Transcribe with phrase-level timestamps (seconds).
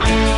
[0.00, 0.29] Bye.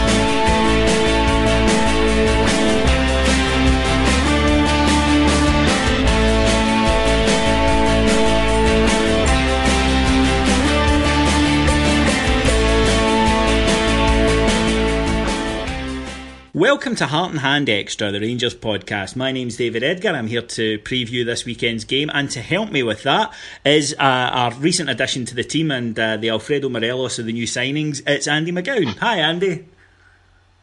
[16.72, 19.14] Welcome to Heart and Hand Extra, the Rangers podcast.
[19.14, 20.08] My name's David Edgar.
[20.08, 24.02] I'm here to preview this weekend's game, and to help me with that is uh,
[24.02, 28.00] our recent addition to the team and uh, the Alfredo Morelos of the new signings.
[28.06, 28.96] It's Andy McGowan.
[28.96, 29.66] Hi, Andy.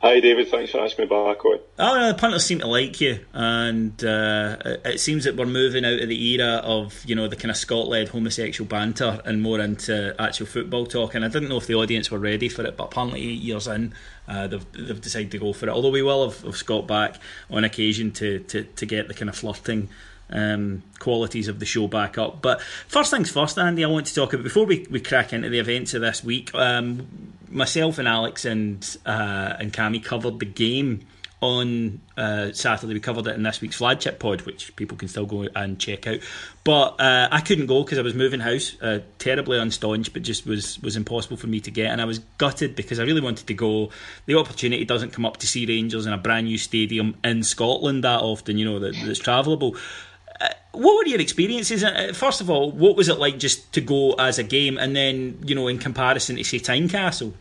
[0.02, 0.48] Hi, David.
[0.48, 1.60] Thanks for asking me back on.
[1.78, 4.56] Oh, no, the punters seem to like you, and uh,
[4.86, 7.58] it seems that we're moving out of the era of you know the kind of
[7.58, 11.16] Scott-led homosexual banter and more into actual football talk.
[11.16, 13.68] And I didn't know if the audience were ready for it, but apparently eight years
[13.68, 13.94] in,
[14.26, 15.72] uh, they've, they've decided to go for it.
[15.72, 17.18] Although we will have, have Scott back
[17.52, 19.90] on occasion to, to, to get the kind of flirting
[20.30, 22.42] um, qualities of the show back up.
[22.42, 25.50] But first things first, Andy, I want to talk about before we, we crack into
[25.50, 26.54] the events of this week.
[26.54, 27.08] Um,
[27.50, 31.06] myself and Alex and uh, and Cammy covered the game
[31.42, 32.94] on uh, Saturday.
[32.94, 36.06] We covered it in this week's flagship pod, which people can still go and check
[36.06, 36.20] out.
[36.64, 40.46] But uh, I couldn't go because I was moving house, uh, terribly unstaunch, but just
[40.46, 41.92] was was impossible for me to get.
[41.92, 43.90] And I was gutted because I really wanted to go.
[44.26, 48.04] The opportunity doesn't come up to see Rangers in a brand new stadium in Scotland
[48.04, 49.78] that often, you know, that, that's travelable.
[50.72, 51.84] What were your experiences?
[51.84, 54.96] Uh, first of all, what was it like just to go as a game, and
[54.96, 57.34] then you know, in comparison to say Tynecastle?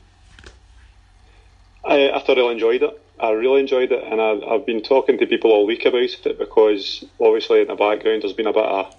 [1.84, 3.02] I, I thoroughly enjoyed it.
[3.20, 6.38] I really enjoyed it, and I, have been talking to people all week about it
[6.38, 8.94] because obviously in the background there's been a bit of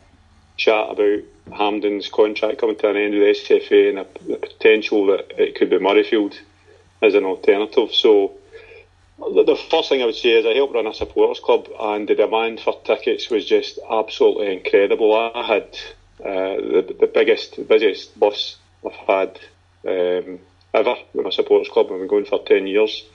[0.57, 1.23] chat about
[1.57, 5.77] Hampden's contract coming to an end with SFA and the potential that it could be
[5.77, 6.37] Murrayfield
[7.01, 7.93] as an alternative.
[7.93, 8.33] So
[9.19, 12.15] the, first thing I would say is I helped run a supporters club, and the
[12.15, 15.13] demand for tickets was just absolutely incredible.
[15.15, 15.77] I had
[16.23, 19.39] uh, the, the biggest, busiest bus I've had
[19.87, 20.39] um,
[20.73, 21.89] ever with my supporters club.
[21.89, 23.05] We've been going for ten years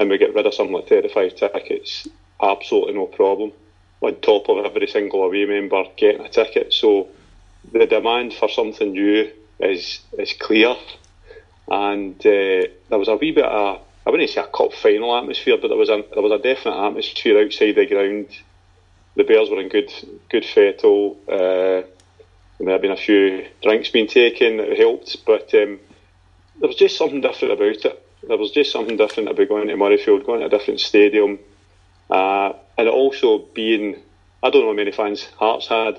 [0.00, 2.08] and we get rid of something like 35 tickets,
[2.42, 3.52] absolutely no problem.
[4.00, 6.72] On top of every single away member getting a ticket.
[6.72, 7.08] So
[7.70, 10.74] the demand for something new is is clear.
[11.68, 15.58] And uh, there was a wee bit of, I wouldn't say a cup final atmosphere,
[15.60, 18.28] but there was a there was a definite atmosphere outside the ground.
[19.16, 19.92] The Bears were in good
[20.28, 21.18] good fettle.
[21.28, 21.82] Uh,
[22.58, 25.80] there had been a few drinks being taken that helped, but um,
[26.58, 29.74] there was just something different about it there was just something different about going to
[29.74, 31.38] Murrayfield, going to a different stadium,
[32.10, 33.96] uh, and also being,
[34.42, 35.98] I don't know how many fans Hearts had,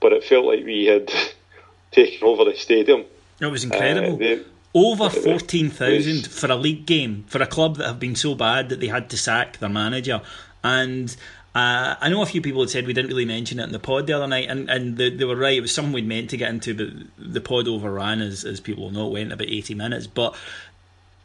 [0.00, 1.10] but it felt like we had
[1.92, 3.04] taken over the stadium.
[3.40, 4.14] It was incredible.
[4.14, 4.40] Uh, they,
[4.74, 8.80] over 14,000 for a league game, for a club that have been so bad that
[8.80, 10.22] they had to sack their manager.
[10.64, 11.14] And
[11.54, 13.78] uh, I know a few people had said we didn't really mention it in the
[13.78, 15.58] pod the other night, and, and they, they were right.
[15.58, 18.90] It was something we'd meant to get into, but the pod overran, as, as people
[18.90, 20.06] know, it went about 80 minutes.
[20.06, 20.34] But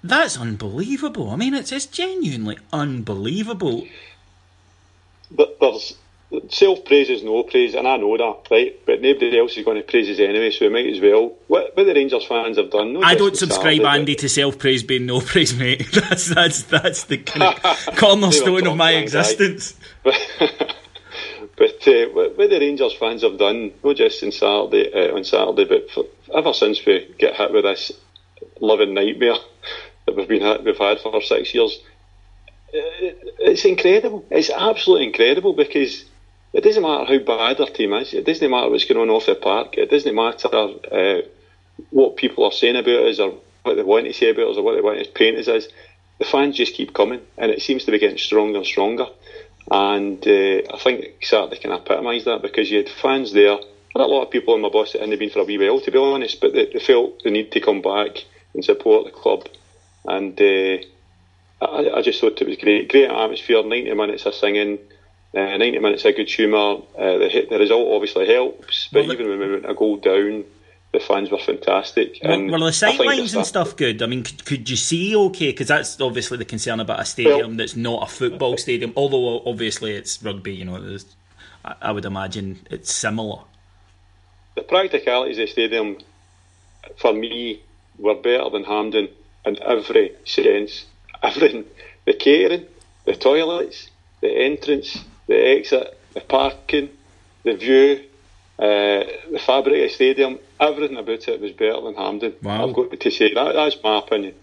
[0.03, 1.29] that's unbelievable.
[1.29, 3.87] I mean, it's, it's genuinely unbelievable.
[5.31, 5.95] But there's
[6.49, 8.79] self praise is no praise, and I know that, right?
[8.85, 11.35] But nobody else is going to praise us anyway, so we might as well.
[11.47, 13.03] What, what the Rangers fans have done.
[13.03, 15.87] I don't subscribe, Saturday, Andy, to self praise being no praise, mate.
[15.93, 19.75] That's that's that's the kind of cornerstone of my existence.
[20.03, 25.23] but uh, what, what the Rangers fans have done, not just on Saturday, uh, on
[25.23, 27.91] Saturday, but for, ever since we get hit with this
[28.59, 29.37] living nightmare
[30.05, 31.79] that we've been we've had for six years.
[32.73, 34.25] It's incredible.
[34.29, 36.03] It's absolutely incredible because
[36.53, 38.13] it doesn't matter how bad our team is.
[38.13, 39.77] It doesn't matter what's going on off the park.
[39.77, 41.21] It doesn't matter uh,
[41.89, 44.63] what people are saying about us or what they want to say about us or
[44.63, 45.67] what they want to paint us as.
[46.19, 49.05] The fans just keep coming, and it seems to be getting stronger and stronger.
[49.69, 53.57] And uh, I think Saturday can epitomise that because you had fans there.
[53.57, 55.81] Had a lot of people on my bus that hadn't been for a wee while,
[55.81, 59.11] to be honest, but they, they felt the need to come back and support the
[59.11, 59.47] club.
[60.05, 60.77] And uh,
[61.61, 62.89] I, I, just thought it was great.
[62.89, 64.79] Great atmosphere, 90 minutes of singing,
[65.33, 66.81] uh, 90 minutes of good humour.
[66.97, 70.45] Uh, the, the result obviously helps, but well, even when we went a goal down,
[70.93, 72.17] the fans were fantastic.
[72.21, 74.01] And were, were the sightlines and stuff good?
[74.01, 75.51] I mean, could, could you see okay?
[75.51, 78.93] Because that's obviously the concern about a stadium well, that's not a football stadium.
[78.95, 80.97] Although obviously it's rugby, you know.
[81.65, 83.41] I, I would imagine it's similar.
[84.55, 85.97] The practicalities of the stadium,
[86.97, 87.61] for me,
[87.99, 89.09] were better than Hampden
[89.45, 90.85] in every sense.
[91.23, 91.65] Everything,
[92.05, 92.67] the catering,
[93.05, 93.89] the toilets,
[94.21, 96.89] the entrance, the exit, the parking,
[97.43, 98.03] the view,
[98.59, 102.33] uh, the fabric of the stadium, everything about it was better than Hampden.
[102.41, 102.67] Wow.
[102.67, 103.53] I've got to say that.
[103.53, 104.33] That's my opinion.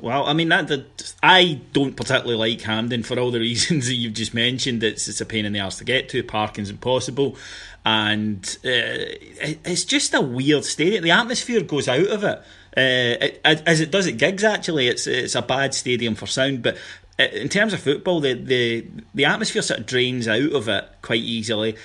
[0.00, 1.14] Well, I mean that.
[1.22, 4.82] I don't particularly like Hampden for all the reasons that you've just mentioned.
[4.82, 6.22] It's it's a pain in the arse to get to.
[6.22, 7.36] Parking's impossible,
[7.84, 11.04] and uh, it, it's just a weird stadium.
[11.04, 12.38] The atmosphere goes out of it.
[12.76, 14.44] Uh, it, as it does at gigs.
[14.44, 16.78] Actually, it's it's a bad stadium for sound, but uh,
[17.28, 21.22] in terms of football, the, the the atmosphere sort of drains out of it quite
[21.22, 21.76] easily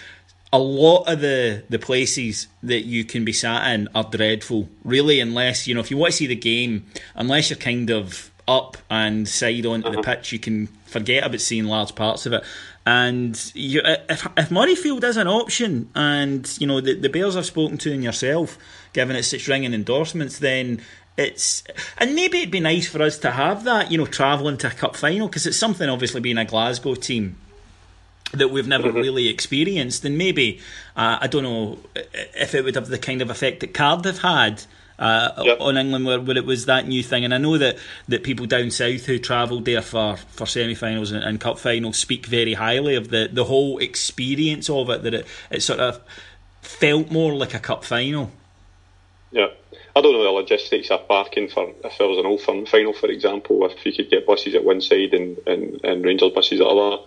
[0.55, 4.69] a lot of the the places that you can be sat in are dreadful.
[4.83, 8.31] Really, unless you know if you want to see the game, unless you're kind of
[8.47, 9.97] up and side onto uh-huh.
[9.97, 12.43] the pitch, you can forget about seeing large parts of it.
[12.85, 17.45] And you, if if Murrayfield is an option, and you know the the Bears I've
[17.45, 18.59] spoken to and yourself,
[18.93, 20.81] given it's such ringing endorsements, then
[21.17, 21.63] it's
[21.97, 24.71] and maybe it'd be nice for us to have that, you know, travelling to a
[24.71, 25.89] cup final because it's something.
[25.89, 27.37] Obviously, being a Glasgow team,
[28.33, 28.97] that we've never mm-hmm.
[28.97, 30.59] really experienced, and maybe
[30.95, 34.63] uh, I don't know if it would have the kind of effect that Cardiff had.
[34.97, 35.57] Uh, yep.
[35.59, 37.25] on England where, where it was that new thing.
[37.25, 37.77] And I know that,
[38.07, 41.97] that people down south who travelled there for, for semi finals and, and, cup finals
[41.97, 46.01] speak very highly of the, the whole experience of it, that it, it sort of
[46.62, 48.31] felt more like a cup final.
[49.31, 49.47] Yeah.
[49.97, 52.94] I don't know the logistics of parking for if there was an old firm final,
[52.94, 56.62] for example, if you could get buses at one side and, and, and Rangers buses
[56.62, 57.03] at the other.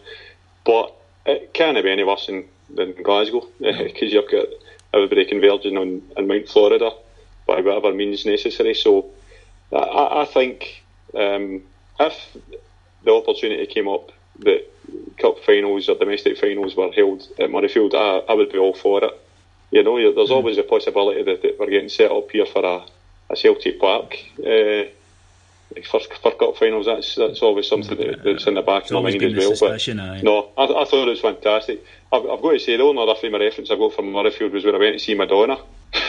[0.67, 0.95] But
[1.25, 4.47] it can't be any worse than, than Glasgow because you've got
[4.93, 6.91] everybody converging on, on Mount Florida
[7.49, 8.75] by whatever means necessary.
[8.75, 9.07] So
[9.73, 10.85] I, I think
[11.15, 11.63] um,
[11.99, 12.37] if
[13.03, 14.71] the opportunity came up that
[15.19, 19.03] cup finals or domestic finals were held at Murrayfield, I, I would be all for
[19.03, 19.21] it.
[19.71, 20.37] You know, there's mm.
[20.37, 22.85] always a possibility that, that, we're getting set up here for a,
[23.31, 24.17] a Celtic Park.
[24.39, 24.85] Uh,
[25.91, 29.11] for, for cup finals, that's that's always something that, that's in the back of my
[29.11, 29.71] mind as well.
[29.71, 31.85] But no, I, I thought it was fantastic.
[32.11, 34.53] I've, I've got to say, the only other frame of reference I've got from Murrayfield
[34.53, 35.59] was when I went to see Madonna.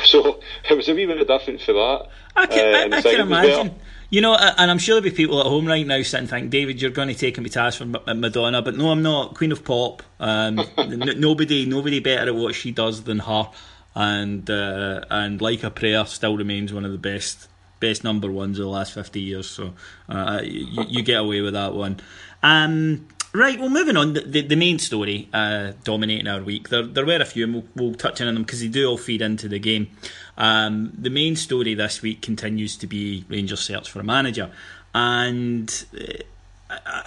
[0.05, 0.39] So
[0.69, 2.07] it was a wee bit different for that.
[2.35, 3.75] I can, uh, I, I can imagine.
[4.11, 6.81] You know, and I'm sure there'll be people at home right now sitting thinking, David,
[6.81, 9.35] you're going to take me to task for Madonna, but no, I'm not.
[9.35, 10.01] Queen of Pop.
[10.19, 13.49] Um, n- nobody, nobody better at what she does than her.
[13.93, 17.49] And uh, and like a prayer still remains one of the best
[17.79, 19.49] best number ones of the last 50 years.
[19.49, 19.73] So
[20.07, 21.99] uh, you, you, get away with that one.
[22.43, 24.13] Um, right, well, moving on.
[24.13, 26.69] The, the main story uh, dominating our week.
[26.69, 28.97] There, there were a few, and we'll, we'll touch on them because they do all
[28.97, 29.89] feed into the game.
[30.37, 34.51] Um, the main story this week continues to be Rangers' search for a manager.
[34.93, 36.23] And uh,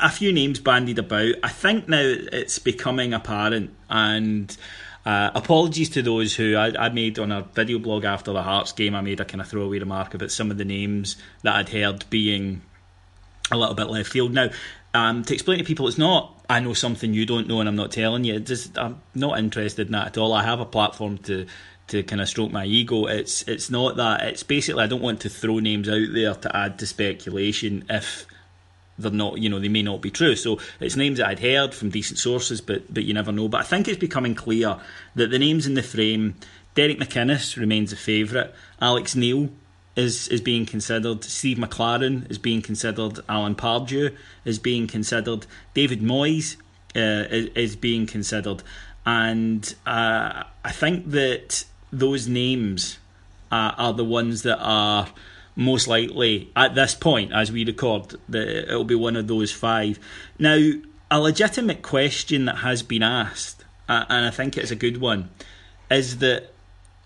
[0.01, 1.35] a few names bandied about.
[1.43, 4.57] I think now it's becoming apparent, and
[5.07, 8.73] uh, apologies to those who I, I, made on a video blog after the Hearts
[8.73, 8.95] game.
[8.95, 12.05] I made a kind of throwaway remark about some of the names that I'd heard
[12.11, 12.63] being
[13.51, 14.33] a little bit left field.
[14.33, 14.51] Now,
[14.95, 17.77] um, to explain to people, it's not I know something you don't know and I'm
[17.77, 18.39] not telling you.
[18.39, 20.35] Just I'm not interested in that at all.
[20.35, 21.47] I have a platform to
[21.89, 23.07] to kind of stroke my ego.
[23.07, 24.23] It's it's not that.
[24.23, 28.27] It's basically I don't want to throw names out there to add to speculation if
[28.99, 30.37] they're not, you know, they may not be true.
[30.37, 33.49] So it's names that I'd heard from decent sources, but but you never know.
[33.49, 34.79] But I think it's becoming clear
[35.15, 36.35] that the names in the frame,
[36.75, 38.53] Derek McInnes remains a favourite.
[38.81, 39.49] Alex Neil
[39.97, 41.25] is is being considered.
[41.25, 43.21] Steve McClaren is being considered.
[43.29, 45.47] Alan Pardew is being considered.
[45.75, 46.57] David Moyes
[46.97, 48.63] uh, is, is, being considered,
[49.05, 52.99] and uh, I think that those names
[53.51, 55.09] uh, are the ones that are
[55.55, 59.99] most likely at this point, as we record, that it'll be one of those five.
[60.39, 60.71] Now,
[61.11, 65.29] a legitimate question that has been asked, and I think it's a good one,
[65.91, 66.55] is that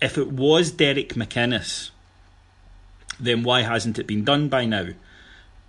[0.00, 1.90] if it was Derek McInnes,
[3.18, 4.88] then why hasn't it been done by now?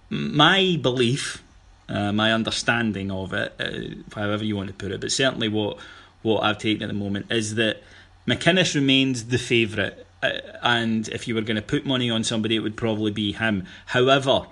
[0.10, 1.44] my belief,
[1.89, 5.77] uh, my understanding of it, uh, however you want to put it, but certainly what
[6.24, 7.82] what I've taken at the moment is that
[8.27, 12.56] McInnes remains the favourite, uh, and if you were going to put money on somebody,
[12.56, 13.66] it would probably be him.
[13.88, 14.48] However,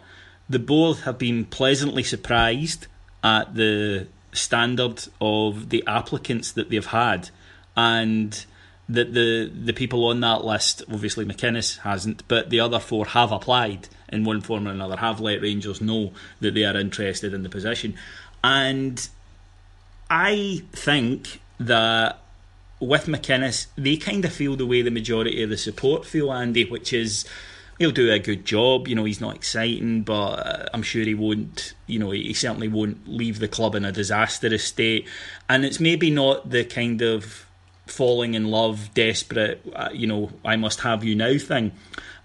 [0.48, 2.88] the both have been pleasantly surprised
[3.24, 7.30] at the standard of the applicants that they've had,
[7.76, 8.46] and
[8.88, 13.32] that the the people on that list, obviously McInnes hasn't, but the other four have
[13.32, 17.44] applied in one form or another, have let Rangers know that they are interested in
[17.44, 17.96] the position,
[18.44, 19.08] and
[20.10, 22.20] I think that
[22.80, 26.66] with McInnes, they kind of feel the way the majority of the support feel, Andy,
[26.66, 27.26] which is
[27.80, 28.88] he'll do a good job.
[28.88, 31.74] You know, he's not exciting, but uh, I'm sure he won't.
[31.88, 35.08] You know, he certainly won't leave the club in a disastrous state.
[35.50, 37.45] And it's maybe not the kind of
[37.86, 39.62] falling in love, desperate.
[39.74, 41.72] Uh, you know, I must have you now thing.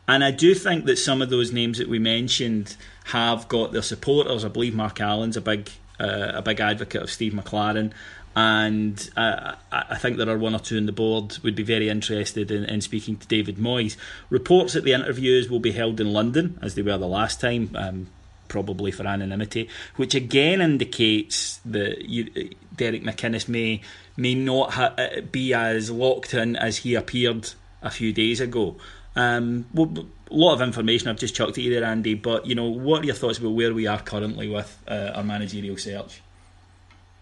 [0.08, 3.82] And I do think that some of those names that we mentioned have got their
[3.82, 4.44] supporters.
[4.44, 7.92] I believe Mark Allen's a big uh, a big advocate of Steve McClaren,
[8.34, 11.88] and I, I, think there are one or two on the board would be very
[11.88, 13.96] interested in, in, speaking to David Moyes.
[14.30, 17.70] Reports that the interviews will be held in London, as they were the last time,
[17.74, 18.06] um,
[18.48, 23.82] probably for anonymity, which again indicates that you, Derek McInnes may
[24.16, 27.50] may not ha- uh, be as locked in as he appeared
[27.82, 28.76] a few days ago.
[29.14, 32.14] Um, well, a lot of information I've just chucked at you there, Andy.
[32.14, 35.22] But you know, what are your thoughts about where we are currently with uh, our
[35.22, 36.22] managerial search?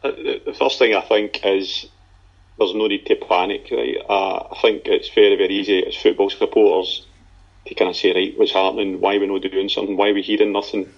[0.05, 0.13] Uh,
[0.47, 1.87] the first thing I think is
[2.57, 3.67] there's no need to panic.
[3.73, 3.97] Right?
[4.09, 7.05] Uh, I think it's very, very easy as football supporters
[7.67, 9.01] to kind of say, right, what's happening?
[9.01, 9.97] Why are we not doing something?
[9.97, 10.89] Why are we hearing nothing?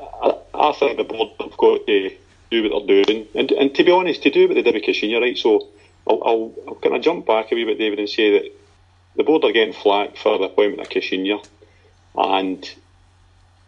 [0.00, 2.16] I, I think the board have got to
[2.50, 4.82] do what they're doing, and, and to be honest, to do what they did with
[4.82, 5.38] Caixinha, right?
[5.38, 5.68] So
[6.08, 8.52] I'll, I'll, I'll kind of jump back a wee bit, David, and say that
[9.16, 11.44] the board are getting flack for the appointment of Caixinha,
[12.16, 12.74] and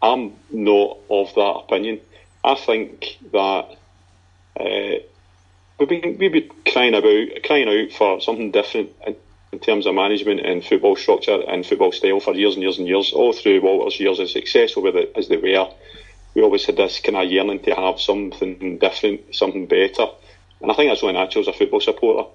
[0.01, 2.01] I'm not of that opinion.
[2.43, 3.77] I think that
[4.59, 4.99] uh,
[5.79, 9.15] we've been we've been crying about crying out for something different in,
[9.53, 12.87] in, terms of management and football structure and football style for years and years and
[12.87, 13.13] years.
[13.13, 15.69] All through Walter's years as successful with it as they were,
[16.33, 20.07] we always had this kind of yearning to have something different, something better.
[20.61, 22.29] And I think that's only natural as a football supporter.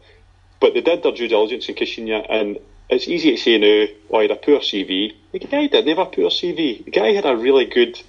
[0.61, 2.59] But they did their due diligence in Caixinha, and
[2.91, 5.15] it's easy to say now, oh, he had a poor CV.
[5.33, 6.85] The guy didn't have a poor CV.
[6.85, 8.01] The guy had a really good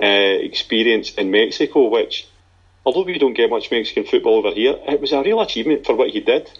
[0.00, 2.26] uh, experience in Mexico, which
[2.84, 5.94] although we don't get much Mexican football over here, it was a real achievement for
[5.94, 6.50] what he did.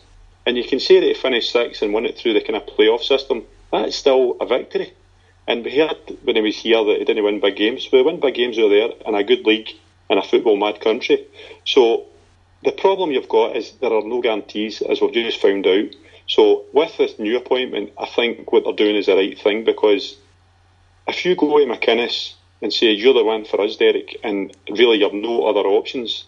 [0.46, 2.66] And you can say that he finished sixth and won it through the kind of
[2.66, 3.44] playoff system.
[3.72, 4.92] That's still a victory.
[5.46, 7.88] And we heard when he was here that he didn't win big games.
[7.92, 9.70] We win big games over there in a good league
[10.10, 11.24] in a football mad country.
[11.64, 12.06] So
[12.64, 15.94] the problem you've got is there are no guarantees, as we've just found out.
[16.26, 20.16] So with this new appointment, I think what they're doing is the right thing because
[21.06, 24.98] if you go to McInnes and say, You're the one for us, Derek, and really
[24.98, 26.24] you have no other options.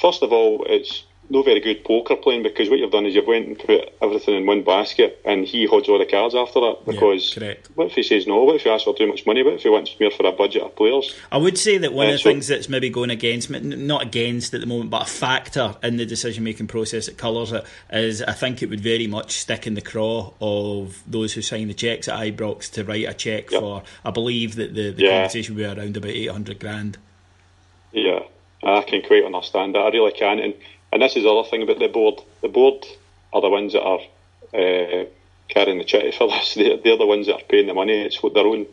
[0.00, 3.26] First of all, it's no very good poker playing because what you've done is you've
[3.26, 6.78] went and put everything in one basket and he holds all the cards after that
[6.84, 8.42] because yeah, what if he says no?
[8.42, 9.42] What if he asks for too much money?
[9.44, 11.14] What if he wants more for a budget of players?
[11.30, 14.52] I would say that one of the so, things that's maybe going against not against
[14.54, 18.22] at the moment but a factor in the decision making process that colours it is
[18.22, 21.74] I think it would very much stick in the craw of those who sign the
[21.74, 23.60] cheques at Ibrox to write a cheque yep.
[23.60, 25.10] for I believe that the, the yeah.
[25.10, 26.98] compensation would be around about 800 grand.
[27.92, 28.20] Yeah.
[28.62, 29.80] I can quite understand that.
[29.80, 30.54] I really can and
[30.92, 32.20] and this is the other thing about the board.
[32.42, 32.84] The board
[33.32, 34.00] are the ones that are
[34.54, 35.04] uh,
[35.48, 36.54] carrying the chitty for this.
[36.56, 38.02] They're, they're, the ones that are paying the money.
[38.02, 38.66] It's their own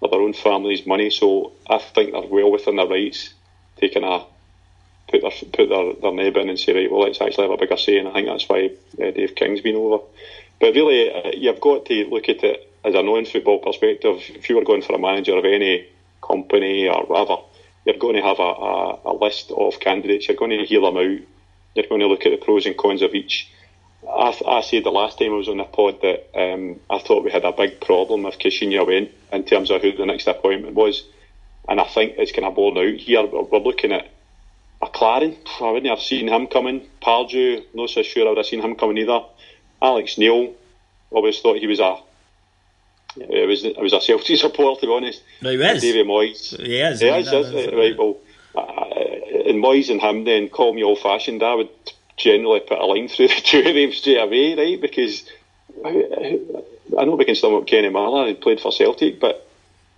[0.00, 1.10] their own family's money.
[1.10, 3.32] So I think they're well within their rights
[3.76, 4.24] taking a
[5.08, 7.76] put their put their, their in and say right, well, let's actually have a bigger
[7.76, 7.98] say.
[7.98, 8.70] And I think that's why
[9.00, 10.04] uh, Dave King's been over.
[10.60, 14.22] But really, uh, you've got to look at it as a non-football perspective.
[14.28, 15.88] If you were going for a manager of any
[16.22, 17.42] company or whatever,
[17.84, 20.28] you're going to have a, a, a list of candidates.
[20.28, 21.20] You're going to hear them out
[21.76, 23.50] you're going to look at the pros and cons of each.
[24.08, 27.24] I, I said the last time I was on the pod that um, I thought
[27.24, 30.74] we had a big problem if Caixinha went in terms of who the next appointment
[30.74, 31.04] was.
[31.68, 33.26] And I think it's kind of borne out here.
[33.26, 34.08] We're looking at
[34.80, 35.36] McClaren.
[35.60, 36.86] I wouldn't have seen him coming.
[37.02, 39.24] Pardew, not so sure I would have seen him coming either.
[39.82, 40.54] Alex Neil,
[41.10, 41.98] always thought he was a
[43.16, 45.22] it was it was a Celtic supporter to be honest.
[45.40, 45.82] No, he is.
[45.82, 46.56] David Moyes.
[46.56, 47.00] He is.
[47.00, 47.96] He is, is, is, right.
[47.96, 48.18] Well,
[49.48, 51.70] and Moyes and him then call me old fashioned, I would
[52.16, 54.80] generally put a line through the two of them straight away, right?
[54.80, 55.24] Because
[55.84, 59.48] I know we can up Kenny Miller, he played for Celtic, but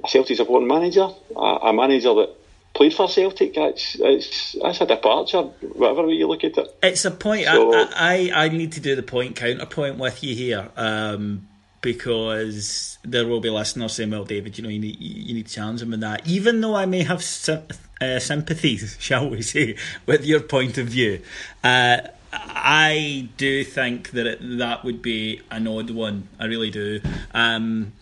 [0.06, 2.34] Celtic's a Celtic manager, a, a manager that
[2.74, 6.78] played for Celtic, that's, it's, that's a departure, whatever way you look at it.
[6.82, 10.34] It's a point, so, I, I, I need to do the point counterpoint with you
[10.34, 10.68] here.
[10.76, 11.48] Um,
[11.80, 15.54] because there will be listeners saying, "Well, David, you know, you need you need to
[15.54, 17.66] challenge him in that." Even though I may have sim-
[18.00, 21.20] uh, sympathies, shall we say, with your point of view,
[21.62, 21.98] uh,
[22.32, 26.28] I do think that it, that would be an odd one.
[26.38, 27.00] I really do.
[27.32, 27.92] Um,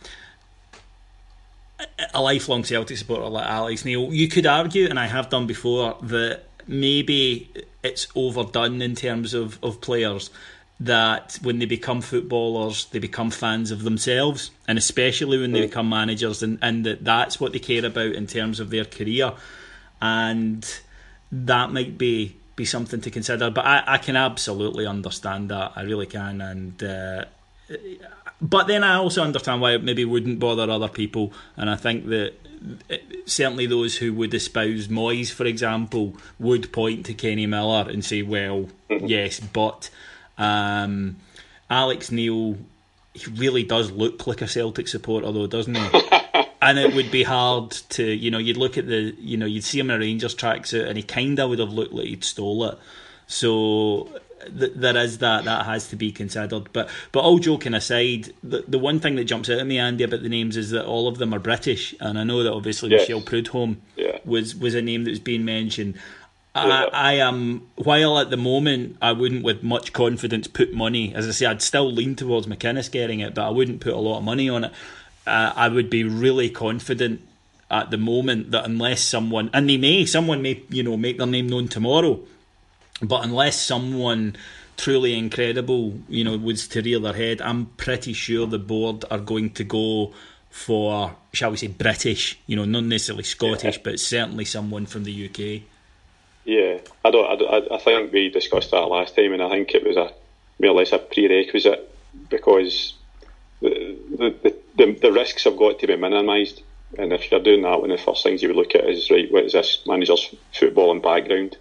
[2.14, 5.96] a lifelong Celtic supporter like Alex Neil, you could argue, and I have done before,
[6.02, 7.50] that maybe
[7.82, 10.30] it's overdone in terms of, of players
[10.78, 15.68] that when they become footballers, they become fans of themselves, and especially when they mm.
[15.68, 19.32] become managers, and, and that that's what they care about in terms of their career,
[20.02, 20.80] and
[21.32, 23.50] that might be be something to consider.
[23.50, 25.72] But I, I can absolutely understand that.
[25.76, 27.24] I really can, and uh,
[28.40, 32.06] but then I also understand why it maybe wouldn't bother other people, and I think
[32.08, 32.34] that
[33.24, 38.20] certainly those who would espouse Moyes, for example, would point to Kenny Miller and say,
[38.20, 39.06] "Well, mm-hmm.
[39.06, 39.88] yes, but."
[40.38, 41.16] Um,
[41.70, 42.56] Alex Neil,
[43.14, 46.00] he really does look like a Celtic supporter, though, doesn't he?
[46.62, 49.64] and it would be hard to, you know, you'd look at the, you know, you'd
[49.64, 52.24] see him in a Rangers tracksuit, and he kind of would have looked like he'd
[52.24, 52.78] stole it.
[53.26, 54.08] So
[54.58, 56.72] th- there is that that has to be considered.
[56.72, 60.04] But but all joking aside, the the one thing that jumps out at me, Andy,
[60.04, 62.90] about the names is that all of them are British, and I know that obviously
[62.90, 63.02] yes.
[63.02, 64.18] Michel Preud'homme yeah.
[64.24, 65.94] was was a name that was being mentioned.
[66.56, 71.14] I, I am while at the moment I wouldn't with much confidence put money.
[71.14, 73.98] As I say, I'd still lean towards McInnes getting it, but I wouldn't put a
[73.98, 74.72] lot of money on it.
[75.26, 77.20] Uh, I would be really confident
[77.70, 81.26] at the moment that unless someone and they may someone may you know make their
[81.26, 82.20] name known tomorrow,
[83.02, 84.36] but unless someone
[84.76, 89.18] truly incredible you know was to rear their head, I'm pretty sure the board are
[89.18, 90.12] going to go
[90.48, 93.82] for shall we say British, you know, not necessarily Scottish, yeah.
[93.84, 95.62] but certainly someone from the UK.
[96.46, 97.42] Yeah, I don't.
[97.42, 100.12] I, I think we discussed that last time, and I think it was a
[100.60, 101.92] more or less a prerequisite
[102.30, 102.94] because
[103.60, 106.62] the the, the, the risks have got to be minimised.
[106.96, 109.10] And if you're doing that, one of the first things you would look at is
[109.10, 111.56] right, what is this manager's footballing background?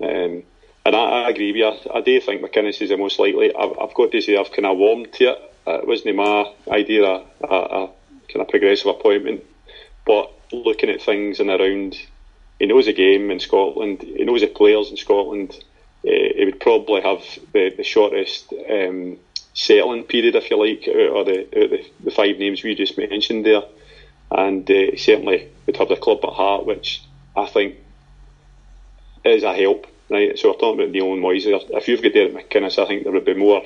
[0.00, 0.44] Um,
[0.86, 1.92] and I, I, agree with you.
[1.92, 3.54] I do think McInnes is the most likely.
[3.54, 5.54] I've, I've got to say I've kind of warmed to it.
[5.66, 7.90] It wasn't my idea, a, a, a
[8.28, 9.44] kind of progressive appointment,
[10.06, 11.98] but looking at things and around
[12.58, 14.02] he knows the game in Scotland.
[14.02, 15.52] He knows the players in Scotland.
[16.06, 19.18] Uh, he would probably have the, the shortest um,
[19.54, 23.62] settling period, if you like, of, the, the, the, five names we just mentioned there.
[24.30, 27.02] And uh, he certainly would have the club at heart, which
[27.36, 27.76] I think
[29.24, 29.86] is a help.
[30.08, 31.46] Right, so we're talking about Neil and Moyes.
[31.46, 33.64] If you've got Derek McInnes, I think there would be more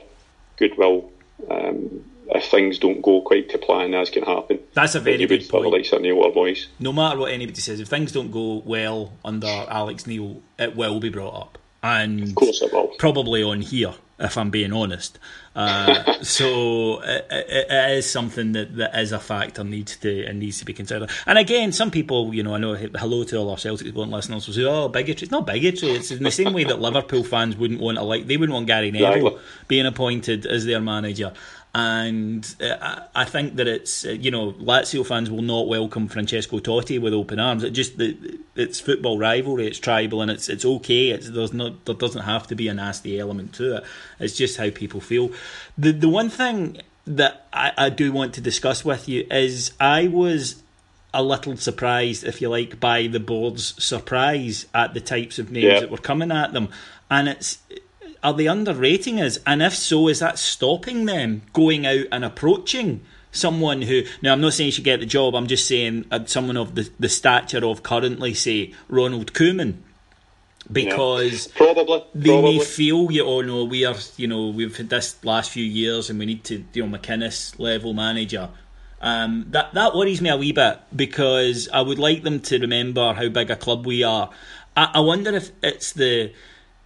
[0.56, 1.12] goodwill
[1.50, 4.60] um, if things don't go quite to plan, as can happen.
[4.74, 5.70] That's a very good point.
[5.70, 6.68] Like Neil boys.
[6.78, 11.00] No matter what anybody says, if things don't go well under Alex Neil, it will
[11.00, 12.88] be brought up, and of course it will.
[12.98, 15.18] Probably on here, if I'm being honest.
[15.56, 20.58] Uh, so it, it is something that, that is a factor needs to and needs
[20.60, 21.10] to be considered.
[21.26, 24.54] And again, some people, you know, I know hello to all our Celtic listeners will
[24.54, 25.90] say, "Oh, bigotry." It's not bigotry.
[25.90, 28.66] It's in the same way that Liverpool fans wouldn't want to like they wouldn't want
[28.66, 29.38] Gary Neville
[29.68, 31.32] being appointed as their manager
[31.72, 36.58] and uh, I think that it's uh, you know Lazio fans will not welcome Francesco
[36.58, 37.62] Totti with open arms.
[37.62, 37.92] It just
[38.56, 41.10] it's football rivalry, it's tribal, and it's it's okay.
[41.10, 43.84] It's there's not there doesn't have to be a nasty element to it.
[44.18, 45.30] It's just how people feel.
[45.78, 50.08] The the one thing that I, I do want to discuss with you is I
[50.08, 50.62] was
[51.12, 55.64] a little surprised, if you like, by the board's surprise at the types of names
[55.64, 55.80] yeah.
[55.80, 56.68] that were coming at them,
[57.08, 57.58] and it's
[58.22, 59.38] are they underrating us?
[59.46, 63.00] And if so, is that stopping them going out and approaching
[63.32, 64.02] someone who?
[64.22, 65.34] Now, I'm not saying you should get the job.
[65.34, 69.78] I'm just saying uh, someone of the, the stature of currently, say, Ronald Koeman.
[70.70, 71.52] Because yeah.
[71.56, 72.58] probably they probably.
[72.58, 76.10] may feel you oh no we are you know we've had this last few years
[76.10, 78.50] and we need to you know McInnes level manager
[79.00, 83.14] um, that that worries me a wee bit because I would like them to remember
[83.14, 84.30] how big a club we are.
[84.76, 86.32] I, I wonder if it's the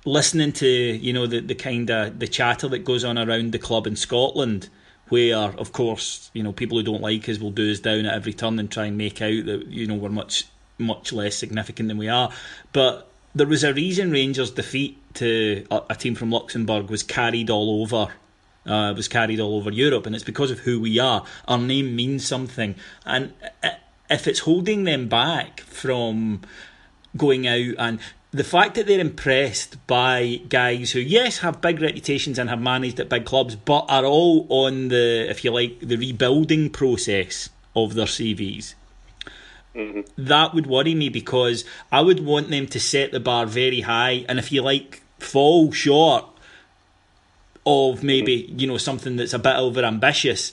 [0.05, 3.59] listening to you know the the kind of the chatter that goes on around the
[3.59, 4.69] club in Scotland,
[5.09, 8.15] where of course you know people who don't like us will do us down at
[8.15, 10.47] every turn and try and make out that you know we're much
[10.79, 12.31] much less significant than we are,
[12.73, 17.83] but there was a reason Rangers' defeat to a, team from Luxembourg was carried all
[17.83, 18.13] over.
[18.67, 21.23] Uh, was carried all over Europe, and it's because of who we are.
[21.47, 23.73] Our name means something, and uh,
[24.09, 26.41] if it's holding them back from
[27.15, 28.01] going out and
[28.35, 32.99] the fact that they're impressed by guys who, yes, have big reputations and have managed
[32.99, 37.95] at big clubs, but are all on the, if you like, the rebuilding process of
[37.95, 38.75] their CVs.
[39.77, 40.01] Mm-hmm.
[40.19, 44.25] That would worry me because I would want them to set the bar very high,
[44.29, 46.25] and if you like, fall short
[47.65, 50.53] of maybe you know something that's a bit over ambitious.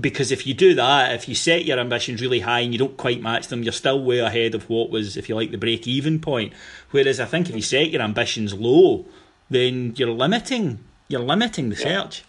[0.00, 2.96] Because if you do that, if you set your ambitions really high and you don't
[2.96, 5.86] quite match them, you're still way ahead of what was, if you like, the break
[5.86, 6.52] even point.
[6.90, 9.06] Whereas I think if you set your ambitions low,
[9.50, 12.02] then you're limiting you're limiting the yeah.
[12.02, 12.24] search.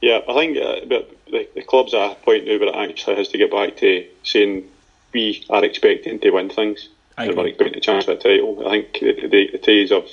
[0.00, 3.16] Yeah, I think uh, but the, the club's at a point now where it actually
[3.16, 4.68] has to get back to saying
[5.12, 8.66] we are expecting to win things I and we're expecting to chance for a title.
[8.66, 10.08] I think the, the, the days of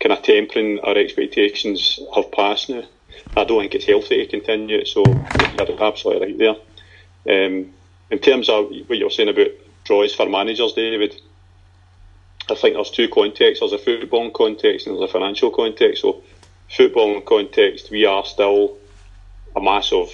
[0.00, 2.84] kind of tempering our expectations have passed now.
[3.36, 7.46] I don't think it's healthy to continue so you're absolutely right there.
[7.46, 7.72] Um,
[8.10, 9.48] in terms of what you're saying about
[9.84, 11.20] draws for managers, David,
[12.50, 13.60] I think there's two contexts.
[13.60, 16.02] There's a football context and there's a financial context.
[16.02, 16.22] So,
[16.70, 18.78] football context, we are still
[19.54, 20.10] a massive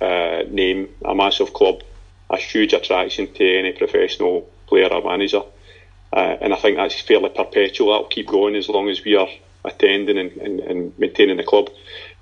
[0.00, 1.82] uh, name, a massive club,
[2.30, 5.42] a huge attraction to any professional player or manager.
[6.12, 7.92] Uh, and I think that's fairly perpetual.
[7.92, 9.28] That'll keep going as long as we are
[9.64, 11.68] attending and, and, and, maintaining the club.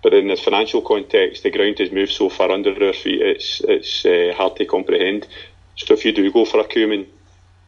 [0.03, 3.61] But in the financial context, the ground has moved so far under our feet, it's
[3.61, 5.27] it's uh, hard to comprehend.
[5.77, 7.07] So if you do go for a Koeman,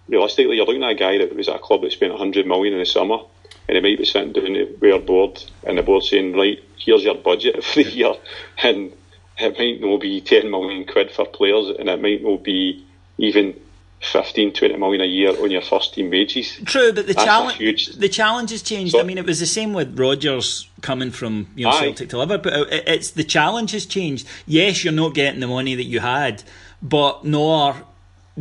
[0.08, 2.74] realistically, you're looking at a guy that was at a club that spent 100 million
[2.74, 3.18] in the summer,
[3.68, 7.04] and he might be sitting down with our board, and the board saying, right, here's
[7.04, 8.14] your budget for the year,
[8.62, 8.92] and
[9.38, 12.84] it might not be 10 million quid for players, and it might not be
[13.18, 13.54] even
[14.00, 16.58] 15, 20 million a year on your first team wages.
[16.64, 17.86] True, but the challenge huge...
[17.88, 18.92] the challenge has changed.
[18.92, 22.18] So, I mean, it was the same with Rodgers coming from you know Celtic to
[22.18, 22.66] Liverpool.
[22.70, 24.26] It's the challenge has changed.
[24.46, 26.42] Yes, you're not getting the money that you had,
[26.80, 27.76] but nor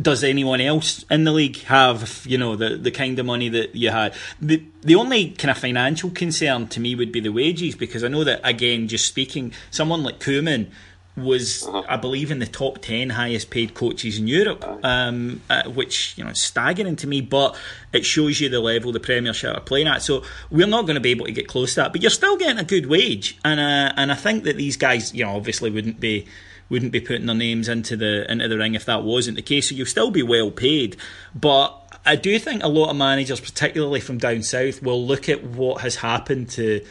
[0.00, 3.76] does anyone else in the league have you know the the kind of money that
[3.76, 4.14] you had.
[4.40, 8.08] The the only kind of financial concern to me would be the wages because I
[8.08, 10.70] know that again, just speaking, someone like Koeman
[11.16, 11.82] was, uh-huh.
[11.88, 16.24] I believe, in the top ten highest paid coaches in Europe, um, uh, which you
[16.24, 17.20] know is staggering to me.
[17.20, 17.56] But
[17.92, 20.02] it shows you the level the Premiership are playing at.
[20.02, 22.36] So we're not going to be able to get close to that, but you're still
[22.36, 25.70] getting a good wage, and uh, and I think that these guys, you know, obviously
[25.70, 26.26] wouldn't be
[26.68, 29.68] wouldn't be putting their names into the into the ring if that wasn't the case.
[29.68, 30.96] So you'll still be well paid,
[31.34, 31.76] but.
[32.02, 35.82] I do think a lot of managers, particularly from down south, will look at what
[35.82, 36.82] has happened to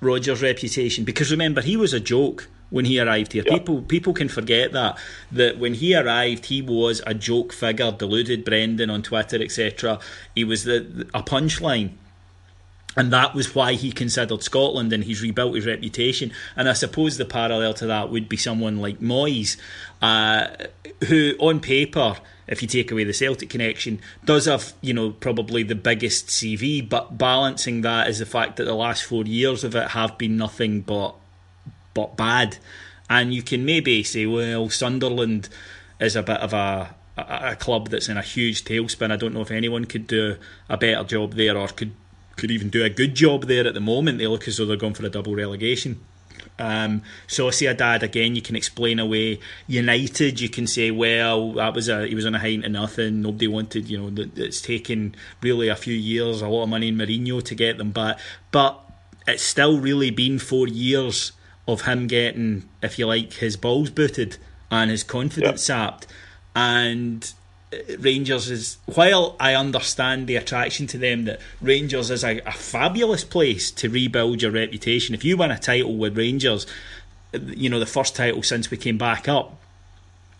[0.00, 3.44] Rodgers' reputation because remember he was a joke when he arrived here.
[3.46, 3.54] Yep.
[3.54, 4.98] People people can forget that
[5.30, 10.00] that when he arrived, he was a joke figure, deluded Brendan on Twitter, etc.
[10.34, 11.90] He was the a punchline.
[12.96, 16.32] And that was why he considered Scotland and he's rebuilt his reputation.
[16.56, 19.56] And I suppose the parallel to that would be someone like Moyes,
[20.00, 20.48] uh,
[21.08, 25.64] who on paper, if you take away the Celtic connection, does have, you know, probably
[25.64, 29.74] the biggest CV, but balancing that is the fact that the last four years of
[29.74, 31.16] it have been nothing but
[31.94, 32.58] but bad.
[33.08, 35.48] And you can maybe say, well, Sunderland
[36.00, 39.10] is a bit of a, a, a club that's in a huge tailspin.
[39.10, 40.36] I don't know if anyone could do
[40.68, 41.92] a better job there or could
[42.36, 44.18] could even do a good job there at the moment.
[44.18, 46.00] They look as though they're going for a double relegation.
[46.58, 49.40] Um, dad again, you can explain away.
[49.66, 53.22] United, you can say, well, that was a he was on a height to nothing.
[53.22, 56.96] Nobody wanted, you know, it's taken really a few years, a lot of money in
[56.96, 58.18] Mourinho to get them back,
[58.50, 58.80] but
[59.26, 61.32] it's still really been four years
[61.66, 64.36] of him getting, if you like, his balls booted
[64.70, 65.78] and his confidence yep.
[65.78, 66.06] sapped.
[66.54, 67.32] And
[67.72, 72.52] uh, Rangers is, while I understand the attraction to them, that Rangers is a, a
[72.52, 75.14] fabulous place to rebuild your reputation.
[75.14, 76.66] If you win a title with Rangers,
[77.32, 79.58] you know, the first title since we came back up,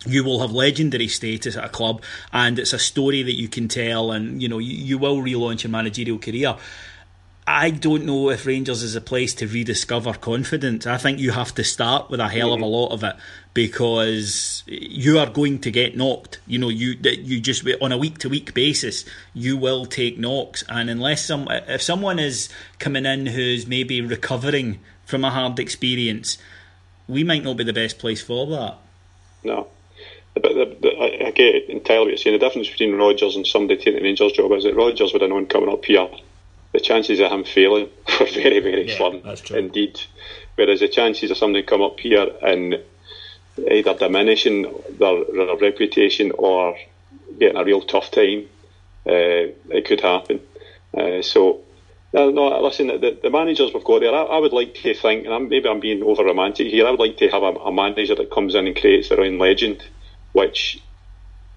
[0.05, 3.67] you will have legendary status at a club and it's a story that you can
[3.67, 6.55] tell and you know you, you will relaunch your managerial career
[7.47, 10.87] I don't know if Rangers is a place to rediscover confidence.
[10.87, 12.71] I think you have to start with a hell of a mm-hmm.
[12.71, 13.15] lot of it
[13.53, 16.39] because you are going to get knocked.
[16.47, 19.05] You know, you you just on a week to week basis,
[19.35, 24.79] you will take knocks, and unless some if someone is coming in who's maybe recovering
[25.05, 26.39] from a hard experience,
[27.07, 28.77] we might not be the best place for that.
[29.43, 29.67] No.
[30.33, 32.39] But the, I, I get entirely what you're saying.
[32.39, 35.29] The difference between Rodgers and somebody taking the Rangers job is that Rodgers would have
[35.29, 36.09] known coming up here
[36.75, 39.99] the chances of him failing were very, very yeah, slim indeed.
[40.55, 42.81] Whereas the chances of somebody come up here and
[43.71, 44.63] either diminishing
[44.99, 46.77] their, their reputation or
[47.39, 48.47] getting a real tough time,
[49.07, 50.41] uh, it could happen.
[50.97, 51.61] Uh, so,
[52.13, 55.25] no, no, listen, the, the managers we've got there, I, I would like to think,
[55.25, 57.71] and I'm, maybe I'm being over romantic here, I would like to have a, a,
[57.71, 59.83] manager that comes in and creates their own legend,
[60.33, 60.81] which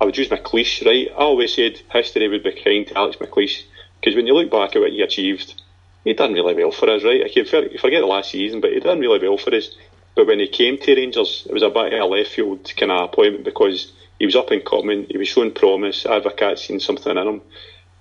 [0.01, 1.09] I would use McLeish, right?
[1.11, 3.63] I always said history would be kind to Alex McLeish
[4.01, 5.61] because when you look back at what he achieved,
[6.05, 7.25] he done really well for us, right?
[7.25, 9.71] I can forget the last season, but he done really well for us.
[10.15, 12.91] But when he came to Rangers, it was a bit of a left field kind
[12.91, 17.17] of appointment because he was up and coming, he was showing promise, Advocaat seen something
[17.17, 17.43] in him.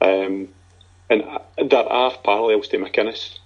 [0.02, 0.50] Um,
[1.10, 1.24] and
[1.70, 3.38] there are parallels to McInnes.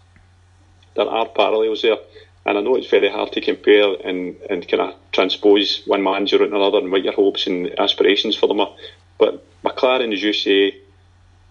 [0.95, 1.97] There are parallels there.
[2.45, 6.43] And I know it's very hard to compare and, and kind of transpose one manager
[6.43, 8.73] into another and what your hopes and aspirations for them are.
[9.19, 10.80] But McClaren, as you say,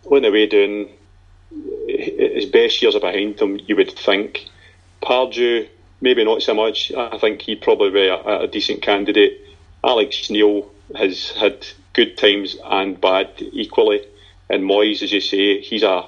[0.05, 0.89] the way down,
[1.89, 4.47] his best years are behind him, you would think.
[5.03, 5.69] Pardew,
[6.01, 6.93] maybe not so much.
[6.93, 9.41] I think he'd probably be a, a decent candidate.
[9.83, 14.07] Alex Neil has had good times and bad equally.
[14.49, 16.07] And Moyes, as you say, he's a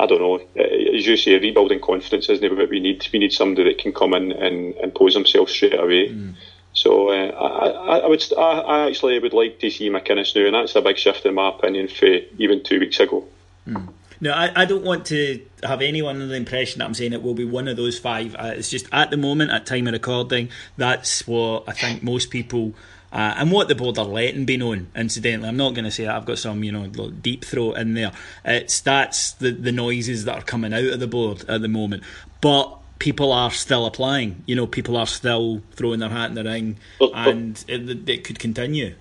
[0.00, 0.40] I don't know.
[0.56, 3.06] As you say, rebuilding confidence isn't what we need.
[3.12, 6.08] We need somebody that can come in and and pose himself straight away.
[6.08, 6.34] Mm.
[6.82, 10.54] So uh, I, I, would, I, I, actually would like to see McInnes now, and
[10.56, 13.24] that's a big shift in my opinion for even two weeks ago.
[13.68, 13.92] Mm.
[14.20, 17.22] No, I, I don't want to have anyone under the impression that I'm saying it
[17.22, 18.34] will be one of those five.
[18.34, 22.30] Uh, it's just at the moment, at time of recording, that's what I think most
[22.30, 22.74] people
[23.12, 24.88] uh, and what the board are letting be known.
[24.96, 27.94] Incidentally, I'm not going to say that I've got some you know deep throat in
[27.94, 28.10] there.
[28.44, 32.02] It's that's the the noises that are coming out of the board at the moment,
[32.40, 32.78] but.
[33.02, 34.44] People are still applying.
[34.46, 38.38] You know, people are still throwing their hat in the ring, and it, it could
[38.38, 38.94] continue.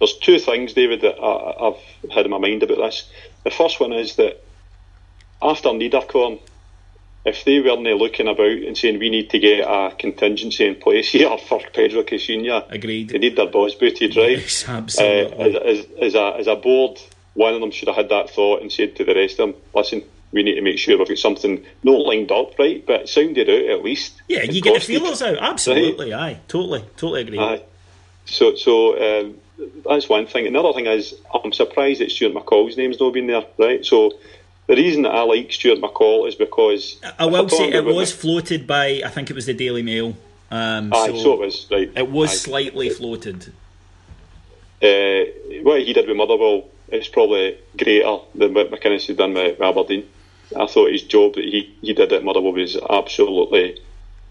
[0.00, 3.08] There's two things, David, that I, I've had in my mind about this.
[3.44, 4.42] The first one is that
[5.40, 6.40] after Niederkorn,
[7.24, 11.08] if they weren't looking about and saying we need to get a contingency in place
[11.12, 13.10] here for Pedro Caixinha, agreed.
[13.10, 14.38] They need their boss booted, right?
[14.38, 15.56] Yes, absolutely.
[15.56, 17.00] Uh, as, as, as, a, as a board,
[17.34, 19.62] one of them should have had that thought and said to the rest of them,
[19.72, 22.84] listen, we need to make sure we've got something not lined up, right?
[22.84, 24.20] But sounded out at least.
[24.28, 25.38] Yeah, you get the feelers out.
[25.38, 26.36] Absolutely, right?
[26.36, 26.40] aye.
[26.48, 27.38] Totally, totally agree.
[27.38, 27.62] Aye.
[28.24, 29.34] So, so um,
[29.88, 30.46] that's one thing.
[30.46, 33.84] Another thing is, I'm surprised that Stuart McCall's name's not been there, right?
[33.84, 34.12] So,
[34.68, 38.66] the reason that I like Stuart McCall is because I will say it was floated
[38.66, 40.16] by I think it was the Daily Mail.
[40.50, 41.92] Um, Aye, so, so, it was right.
[41.96, 42.34] It was Aye.
[42.34, 43.52] slightly floated.
[44.82, 45.24] Uh,
[45.62, 50.08] what he did with Motherwell is probably greater than what McInnes had done with Aberdeen.
[50.56, 53.80] I thought his job that he, he did at Motherwell was absolutely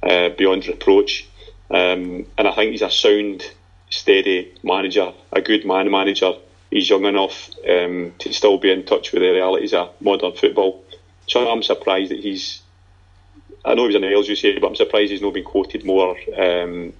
[0.03, 1.27] uh, beyond reproach,
[1.69, 3.43] um, and I think he's a sound,
[3.89, 6.33] steady manager, a good man manager
[6.71, 10.83] he's young enough um, to still be in touch with the realities of modern football.
[11.27, 12.61] So I'm surprised that he's.
[13.63, 16.17] I know he was L, you say, but I'm surprised he's not been quoted more
[16.35, 16.93] um,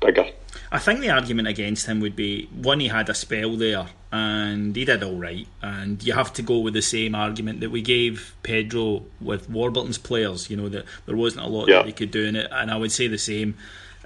[0.00, 0.30] bigger.
[0.72, 4.74] I think the argument against him would be one, he had a spell there and
[4.76, 5.46] he did all right.
[5.62, 9.98] And you have to go with the same argument that we gave Pedro with Warburton's
[9.98, 11.78] players, you know, that there wasn't a lot yeah.
[11.78, 12.48] that they could do in it.
[12.52, 13.56] And I would say the same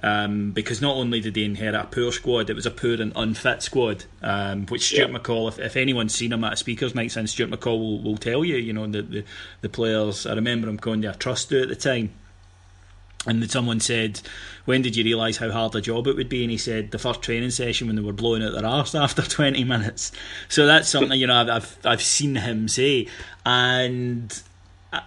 [0.01, 3.13] um, because not only did they inherit a poor squad, it was a poor and
[3.15, 4.05] unfit squad.
[4.21, 5.17] Um, which Stuart yeah.
[5.17, 8.17] McCall, if, if anyone's seen him at a speakers night since Stuart McCall will, will
[8.17, 9.23] tell you, you know, the, the,
[9.61, 10.25] the players.
[10.25, 12.11] I remember him going to a trust do at the time.
[13.25, 14.21] And someone said,
[14.65, 16.43] When did you realise how hard a job it would be?
[16.43, 19.21] And he said, The first training session when they were blowing out their arse after
[19.21, 20.11] 20 minutes.
[20.47, 23.07] So that's something, you know, I've, I've seen him say.
[23.45, 24.41] And
[24.93, 25.01] uh,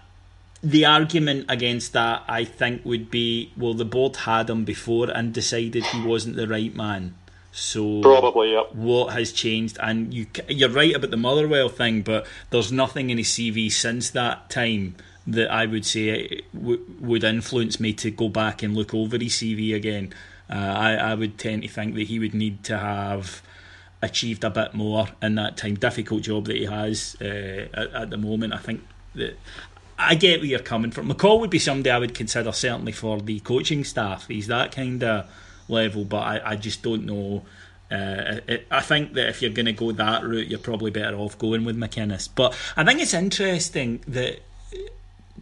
[0.62, 5.32] the argument against that, I think, would be well, the board had him before and
[5.32, 7.14] decided he wasn't the right man.
[7.50, 8.74] So probably, yep.
[8.74, 9.78] What has changed?
[9.80, 14.10] And you, you're right about the Motherwell thing, but there's nothing in his CV since
[14.10, 14.96] that time
[15.28, 19.34] that I would say w- would influence me to go back and look over his
[19.34, 20.14] CV again.
[20.50, 23.42] Uh, I, I would tend to think that he would need to have
[24.00, 25.74] achieved a bit more in that time.
[25.74, 28.54] Difficult job that he has uh, at, at, the moment.
[28.54, 28.82] I think
[29.16, 29.36] that
[29.98, 31.10] I get where you're coming from.
[31.10, 34.28] McCall would be somebody I would consider certainly for the coaching staff.
[34.28, 35.30] He's that kind of
[35.68, 37.44] level, but I, I just don't know.
[37.90, 41.16] Uh, it, I think that if you're going to go that route, you're probably better
[41.16, 42.30] off going with McInnes.
[42.34, 44.40] But I think it's interesting that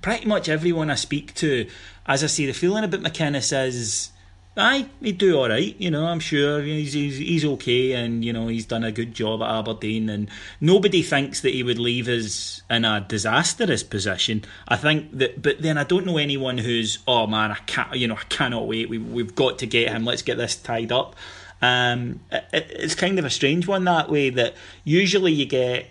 [0.03, 1.69] pretty much everyone I speak to,
[2.07, 4.11] as I say, the feeling about McInnes is
[4.59, 5.77] Aye, he'd do all right.
[5.79, 9.13] You know, I'm sure he's, he's he's okay, and you know he's done a good
[9.13, 10.09] job at Aberdeen.
[10.09, 10.31] And
[10.63, 14.45] nobody thinks that he would leave us in a disastrous position.
[14.67, 17.97] I think that, but then I don't know anyone who's oh man, I can't.
[17.97, 18.89] You know, I cannot wait.
[18.89, 20.07] We we've got to get him.
[20.07, 21.17] Let's get this tied up.
[21.61, 24.31] Um, it, it's kind of a strange one that way.
[24.31, 24.55] That
[24.85, 25.91] usually you get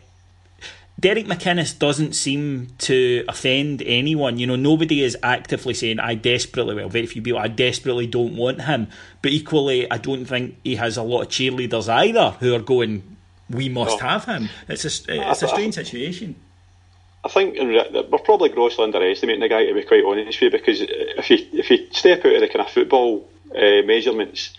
[0.98, 4.38] Derek McInnes doesn't seem to offend anyone.
[4.38, 8.36] You know, nobody is actively saying, I desperately, well, very few people, I desperately don't
[8.38, 8.88] want him.
[9.22, 13.18] But equally, I don't think he has a lot of cheerleaders either who are going,
[13.50, 14.50] we must have him.
[14.70, 16.36] It's a, it's a strange situation.
[17.26, 20.78] I think we're probably grossly underestimating the guy, to be quite honest with you, because
[20.80, 24.56] if you, if you step out of the kind of football uh, measurements,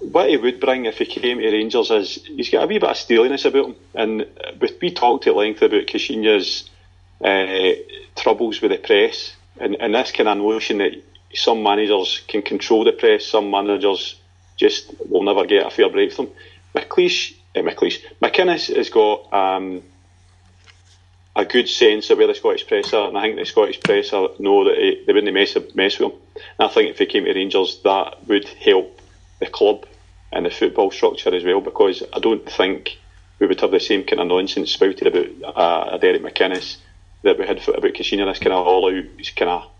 [0.00, 2.88] what he would bring if he came to Rangers is he's got a wee bit
[2.88, 3.76] of steeliness about him.
[3.94, 4.26] And
[4.80, 6.68] we talked at length about Caixinha's
[7.22, 7.74] uh,
[8.16, 10.92] troubles with the press and, and this kind of notion that
[11.34, 14.20] some managers can control the press, some managers
[14.56, 16.34] just will never get a fair break from them.
[16.74, 19.82] McLeish, uh, McLeish, McInnes has got um,
[21.36, 24.12] a good sense of where the Scottish press are, and I think the Scottish press
[24.12, 26.18] are, know that he, they wouldn't mess, mess with him.
[26.58, 29.00] And I think if he came to Rangers, that would help
[29.38, 29.86] the club
[30.32, 32.98] and the football structure as well, because I don't think
[33.38, 36.76] we would have the same kind of nonsense spouted about uh, Derek McInnes
[37.22, 39.04] that we had about Caixinha, this kind of all out,
[39.36, 39.70] kind of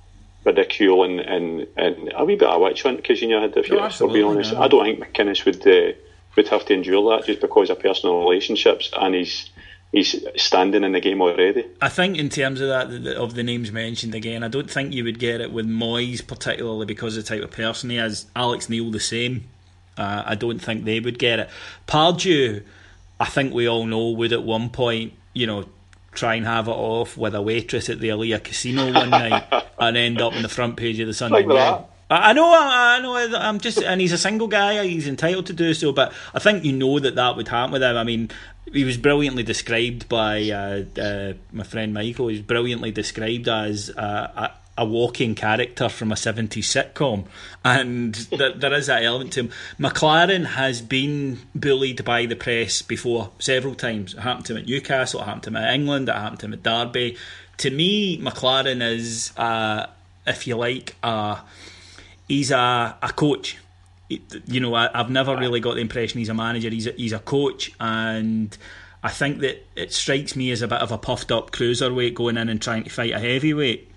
[0.45, 4.13] ridicule and, and, and a wee bit of witch hunt Caixinha had, if, no, you're
[4.13, 4.55] being honest.
[4.55, 5.93] I don't think McInnes would, uh,
[6.37, 9.51] would have to endure that just because of personal relationships and he's
[9.93, 11.67] he's standing in the game already.
[11.81, 15.05] I think in terms of that of the names mentioned again, I don't think you
[15.05, 18.27] would get it with Moyes particularly because of the type of person he is.
[18.37, 19.45] Alex Neil the same.
[19.97, 21.51] Uh, I don't think they would get it.
[21.89, 22.63] Pardew,
[23.19, 25.65] I think we all know would at one point, you know,
[26.13, 29.45] try and have it off with a waitress at the Alea Casino one night
[29.79, 33.17] and end up on the front page of the Sunday like I know, I know.
[33.37, 34.87] I'm just, and he's a single guy.
[34.87, 37.83] He's entitled to do so, but I think you know that that would happen with
[37.83, 37.97] him.
[37.97, 38.31] I mean,
[38.73, 42.29] he was brilliantly described by uh, uh, my friend Michael.
[42.29, 47.27] He's brilliantly described as a, a, walking character from a 70s sitcom,
[47.63, 49.51] and there, is that element to him.
[49.79, 54.15] McClaren has been bullied by the press before several times.
[54.15, 55.21] It happened to him at Newcastle.
[55.21, 56.09] It happened to him at England.
[56.09, 57.19] It happened to him at Derby.
[57.59, 59.87] To me, McClaren is, uh,
[60.27, 60.97] if you like,
[62.29, 63.59] he's a, a coach
[64.09, 66.71] you know, I, have never really got the impression he's a manager.
[66.71, 68.57] He's a, he's a coach, and
[69.03, 72.37] I think that it strikes me as a bit of a puffed up cruiserweight going
[72.37, 73.91] in and trying to fight a heavyweight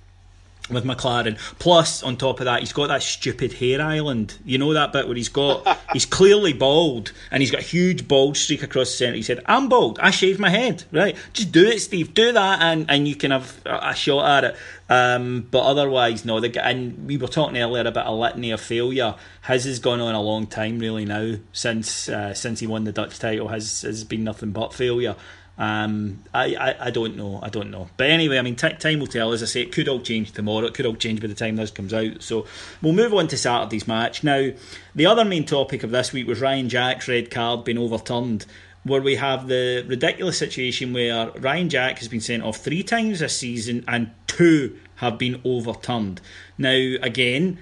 [0.73, 1.37] with McClaren.
[1.59, 4.37] Plus, on top of that, he's got that stupid hair island.
[4.45, 8.07] You know that bit where he's got he's clearly bald and he's got a huge
[8.07, 9.15] bald streak across the centre.
[9.15, 9.99] He said, "I'm bald.
[9.99, 10.83] I shaved my head.
[10.91, 12.13] Right, just do it, Steve.
[12.13, 14.57] Do that, and and you can have a, shot at it."
[14.89, 16.39] Um, but otherwise, no.
[16.39, 19.15] The and we were talking earlier about a litany of failure.
[19.47, 21.05] His has gone on a long time, really.
[21.05, 25.15] Now since uh, since he won the Dutch title, has has been nothing but failure.
[25.57, 27.39] Um, I, I, I don't know.
[27.43, 27.89] I don't know.
[27.97, 29.31] But anyway, I mean, t- time will tell.
[29.31, 30.65] As I say, it could all change tomorrow.
[30.65, 32.23] It could all change by the time this comes out.
[32.23, 32.45] So
[32.81, 34.23] we'll move on to Saturday's match.
[34.23, 34.49] Now,
[34.95, 38.45] the other main topic of this week was Ryan Jack's red card being overturned,
[38.83, 43.19] where we have the ridiculous situation where Ryan Jack has been sent off three times
[43.19, 46.21] this season and two have been overturned.
[46.57, 47.59] Now, again,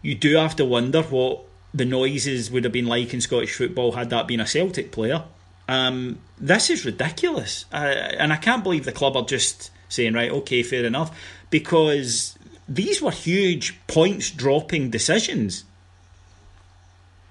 [0.00, 1.42] you do have to wonder what
[1.74, 5.24] the noises would have been like in Scottish football had that been a Celtic player.
[5.68, 7.64] Um, this is ridiculous.
[7.72, 11.16] Uh, and I can't believe the club are just saying, right, okay, fair enough,
[11.50, 15.64] because these were huge points dropping decisions.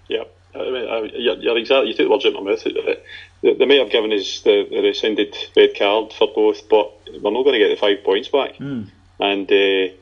[0.08, 2.63] Yeah, I mean, you're, you're, exactly, you took the words out of my mouth.
[3.41, 7.32] They, they may have given us the, the rescinded red card for both, but we're
[7.32, 8.56] not going to get the five points back.
[8.56, 8.89] Mm.
[9.19, 9.93] And uh,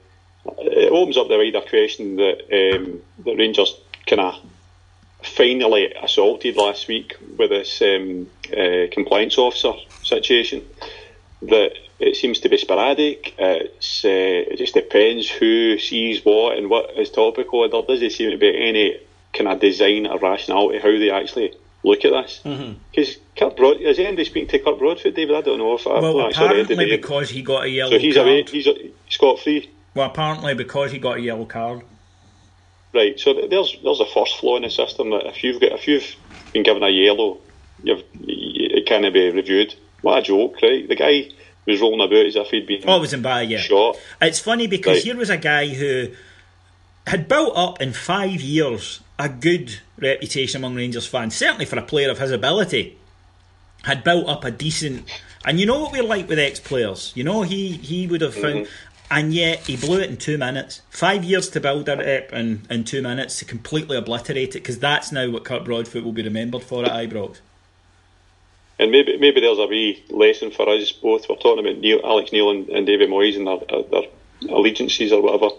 [0.46, 4.36] it opens up the wider question that um, the Rangers kind of
[5.24, 10.66] finally assaulted last week with this um, uh, compliance officer situation.
[11.42, 13.36] That it seems to be sporadic.
[13.38, 14.10] It's, uh,
[14.52, 17.68] it just depends who sees what and what is topical.
[17.70, 19.00] There doesn't seem to be any
[19.34, 22.40] kind of design or rationality how they actually look at this.
[22.44, 23.36] Because mm-hmm.
[23.38, 25.36] Kirk Broad is anybody speaking to Kirk Broadfoot, David?
[25.36, 27.92] I don't know if well, I've apparently because he got a yellow.
[27.92, 28.28] So he's card.
[28.28, 28.44] away.
[28.44, 28.68] He's
[29.10, 29.70] scot free.
[29.94, 31.84] Well, apparently because he got a yellow card.
[32.94, 35.88] Right, so there's there's a first flaw in the system that if you've got if
[35.88, 36.16] you've
[36.54, 37.40] been given a yellow,
[37.82, 39.74] you've it can't be reviewed.
[40.02, 40.88] What a joke, right?
[40.88, 41.32] The guy
[41.66, 43.58] was rolling about as if he'd been oh, it was in bad, yeah.
[43.58, 43.98] shot.
[44.22, 45.04] It's funny because right.
[45.04, 46.10] here was a guy who
[47.08, 51.84] had built up in five years a good reputation among Rangers fans, certainly for a
[51.84, 52.98] player of his ability.
[53.84, 55.10] Had built up a decent,
[55.46, 57.12] and you know what we're like with ex players.
[57.16, 60.40] You know he he would have found, mm-hmm and yet he blew it in two
[60.40, 60.82] minutes.
[60.90, 64.80] Five years to build it up in, in two minutes to completely obliterate it, because
[64.80, 67.38] that's now what Kirk Broadfoot will be remembered for at Ibrox.
[68.80, 71.30] And maybe maybe there's a wee lesson for us both.
[71.30, 74.10] We're talking about Neil, Alex Neil and, and David Moyes and their, uh, their
[74.50, 75.50] allegiances or whatever.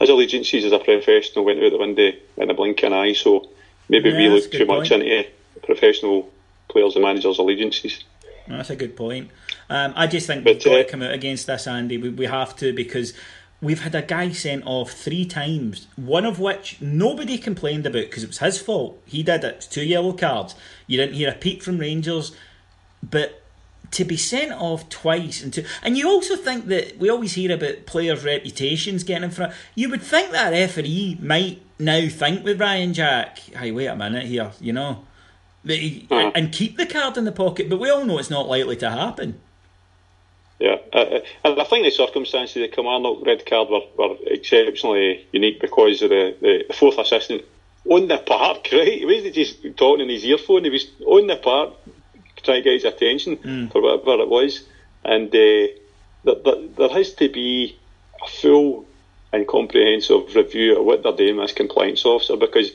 [0.00, 3.12] His allegiances as a professional went out the window in a blink of an eye,
[3.12, 3.50] so
[3.90, 4.80] maybe yeah, we look too point.
[4.80, 5.28] much into
[5.62, 6.32] professional
[6.68, 8.02] players and managers' allegiances.
[8.48, 9.30] That's a good point.
[9.74, 11.98] Um, I just think but, we've got uh, to come out against this, Andy.
[11.98, 13.12] We, we have to because
[13.60, 18.22] we've had a guy sent off three times, one of which nobody complained about because
[18.22, 19.02] it was his fault.
[19.04, 19.66] He did it.
[19.68, 20.54] two yellow cards.
[20.86, 22.36] You didn't hear a peep from Rangers,
[23.02, 23.42] but
[23.90, 27.52] to be sent off twice and to, and you also think that we always hear
[27.52, 29.54] about players' reputations getting in front.
[29.74, 34.26] You would think that referee might now think with Ryan Jack, hey, wait a minute
[34.26, 35.04] here, you know,
[35.68, 36.30] uh-huh.
[36.32, 37.68] and keep the card in the pocket.
[37.68, 39.40] But we all know it's not likely to happen.
[40.60, 44.16] Yeah, uh, uh, and I think the circumstances of the Kilmarnock red card were, were
[44.26, 46.36] exceptionally unique because of the,
[46.68, 47.42] the, fourth assistant
[47.88, 48.98] on the park, right?
[49.00, 51.74] He wasn't just talking in his earphone, he was on the park
[52.44, 53.72] trying to get his attention mm.
[53.72, 54.62] for whatever it was.
[55.04, 55.74] And uh,
[56.24, 57.76] that, that there has to be
[58.24, 58.86] a full
[59.32, 62.70] and comprehensive review of what they're doing as compliance officer because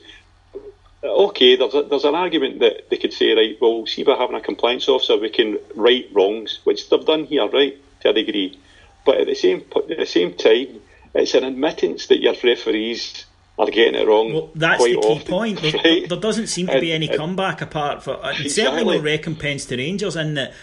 [1.03, 4.35] okay, there's, a, there's an argument that they could say, right, well, see by having
[4.35, 8.59] a compliance officer, we can right wrongs, which they've done here, right, to a degree.
[9.05, 10.81] But at the same at the same time,
[11.13, 13.25] it's an admittance that your referees
[13.57, 14.33] are getting it wrong.
[14.33, 15.61] Well, that's the key often, point.
[15.61, 16.07] There, right?
[16.07, 18.49] there, doesn't seem to be any and, comeback apart for uh, exactly.
[18.49, 20.53] certainly no recompense to Rangers in that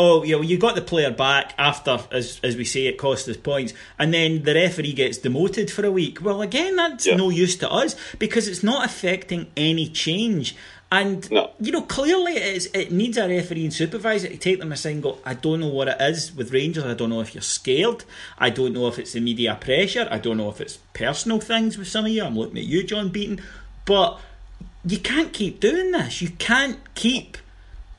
[0.00, 3.28] oh, you know, you got the player back after, as as we say, it cost
[3.28, 6.22] us points, and then the referee gets demoted for a week.
[6.22, 7.16] Well, again, that's yeah.
[7.16, 10.56] no use to us because it's not affecting any change.
[10.92, 11.50] And no.
[11.60, 14.94] you know, clearly it, is, it needs a referee and supervisor to take them aside
[14.94, 16.84] and go, I don't know what it is with Rangers.
[16.84, 18.02] I don't know if you're scared.
[18.38, 20.08] I don't know if it's the media pressure.
[20.10, 22.24] I don't know if it's personal things with some of you.
[22.24, 23.40] I'm looking at you, John Beaton.
[23.84, 24.18] But
[24.84, 26.20] you can't keep doing this.
[26.22, 27.36] You can't keep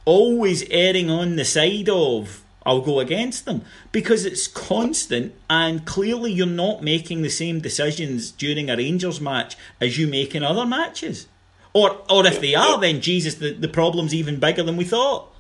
[0.06, 6.32] always erring on the side of I'll go against them because it's constant and clearly
[6.32, 10.66] you're not making the same decisions during a Rangers match as you make in other
[10.66, 11.28] matches.
[11.74, 15.32] Or or if they are, then Jesus, the, the problem's even bigger than we thought.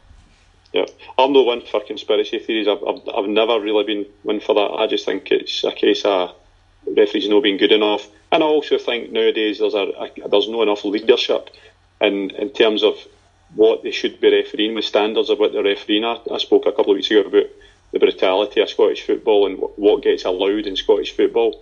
[0.74, 0.86] Yeah,
[1.18, 2.68] I'm not one for conspiracy theories.
[2.68, 4.72] I've, I've, I've never really been one for that.
[4.80, 6.34] I just think it's a case of
[6.88, 10.64] referees not being good enough, and I also think nowadays there's a, a there's not
[10.64, 11.49] enough leadership
[11.99, 12.95] in in terms of
[13.56, 16.06] what they should be refereeing with standards of what they're refereeing.
[16.06, 17.47] I, I spoke a couple of weeks ago about
[17.91, 21.62] the brutality of Scottish football and what gets allowed in Scottish football.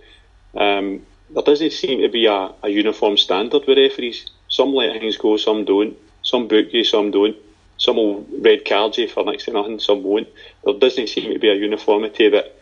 [0.54, 4.30] Um, there doesn't seem to be a, a, uniform standard with referees.
[4.48, 5.96] Some let things go, some don't.
[6.22, 7.36] Some book you, some don't.
[7.78, 10.28] Some will red card you for next to nothing, some won't.
[10.64, 12.56] There doesn't seem to be a uniformity that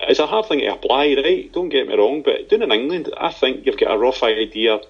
[0.00, 1.52] it's a hard thing to apply, right?
[1.52, 4.80] Don't get me wrong, but doing in England, I think you've got a rough idea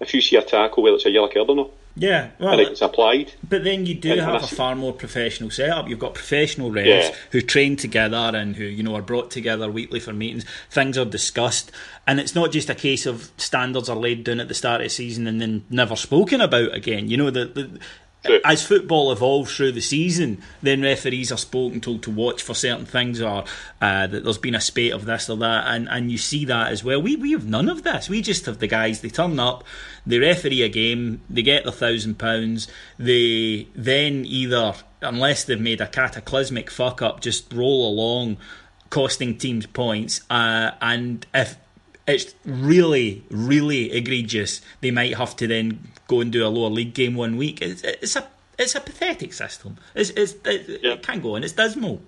[0.00, 1.70] if you see a tackle, whether it's a yellow card or not.
[1.94, 3.34] Yeah, well, and it's applied.
[3.46, 5.88] But then you do and have a far more professional setup.
[5.88, 7.14] You've got professional refs yeah.
[7.32, 10.44] who train together and who you know are brought together weekly for meetings.
[10.70, 11.70] Things are discussed,
[12.06, 14.86] and it's not just a case of standards are laid down at the start of
[14.86, 17.08] the season and then never spoken about again.
[17.08, 17.78] You know the,
[18.22, 22.54] the as football evolves through the season, then referees are spoken told to watch for
[22.54, 23.44] certain things, or
[23.80, 26.70] uh, that there's been a spate of this or that, and, and you see that
[26.70, 27.00] as well.
[27.00, 28.08] We we have none of this.
[28.08, 29.00] We just have the guys.
[29.00, 29.64] They turn up,
[30.06, 32.68] they referee a game, they get their thousand pounds.
[32.98, 38.38] They then either, unless they've made a cataclysmic fuck up, just roll along,
[38.90, 40.20] costing teams points.
[40.30, 41.56] Uh, and if
[42.06, 44.60] it's really, really egregious.
[44.80, 47.62] They might have to then go and do a lower league game one week.
[47.62, 48.26] It's, it's a
[48.58, 49.78] it's a pathetic system.
[49.94, 50.92] It's, it's, it, yeah.
[50.92, 51.42] it can't go on.
[51.42, 52.02] It's dismal.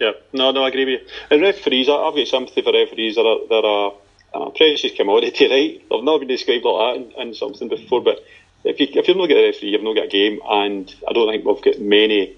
[0.00, 1.08] Yeah, no, no, I agree with you.
[1.30, 3.16] And referees, I've got sympathy for referees.
[3.16, 3.90] They're a, they're a, uh,
[4.32, 5.82] a precious commodity, right?
[5.90, 8.24] They've not been described like that in, in something before, but
[8.64, 11.12] if, you, if you've not got a referee, you've not got a game, and I
[11.12, 12.36] don't think we've got many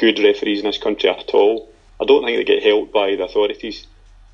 [0.00, 1.70] good referees in this country at all.
[2.00, 3.86] I don't think they get helped by the authorities.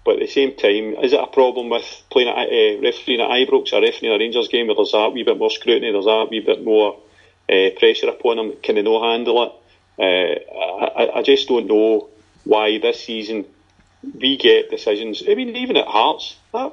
[0.05, 3.29] But at the same time, is it a problem with playing at uh, refereeing at
[3.29, 6.29] Ibrox or refereeing a Rangers game where there's that wee bit more scrutiny, there's that
[6.31, 6.99] wee bit more
[7.49, 8.55] uh, pressure upon them?
[8.63, 9.53] Can they not handle it?
[9.99, 10.55] Uh,
[10.97, 12.09] I, I just don't know
[12.45, 13.45] why this season
[14.15, 15.23] we get decisions.
[15.29, 16.73] I mean, even at Hearts, that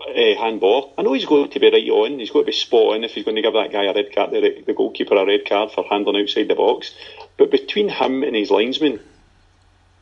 [0.00, 0.92] uh, handball.
[0.98, 2.18] I know he's going to be right on.
[2.18, 4.14] He's got to be spot on if he's going to give that guy a red
[4.14, 6.94] card, the, the goalkeeper a red card for handling outside the box.
[7.38, 9.00] But between him and his linesman,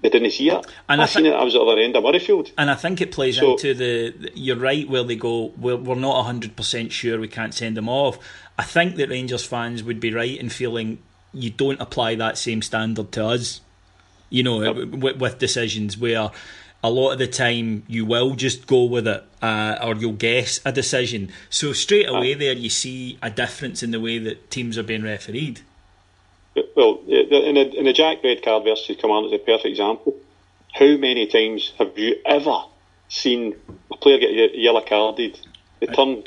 [0.05, 0.67] they didn't see it.
[0.87, 1.33] And I, I seen it.
[1.33, 2.53] I was at the other end of Murrayfield.
[2.59, 4.31] And I think it plays so, into the.
[4.35, 4.87] You're right.
[4.87, 8.19] Where they go, we're, we're not hundred percent sure we can't send them off.
[8.59, 10.99] I think that Rangers fans would be right in feeling
[11.33, 13.63] you don't apply that same standard to us.
[14.29, 14.89] You know, yep.
[14.91, 16.31] with, with, decisions where
[16.83, 20.61] a lot of the time you will just go with it uh, or you'll guess
[20.67, 21.33] a decision.
[21.49, 25.03] So straight away there you see a difference in the way that teams are being
[25.03, 25.63] refereed.
[26.77, 30.15] Well, in a, in a Jack red card versus Command is a perfect example.
[30.73, 32.65] How many times have you ever
[33.09, 33.55] seen
[33.93, 35.39] a player get a yellow carded,
[35.81, 36.23] they turn,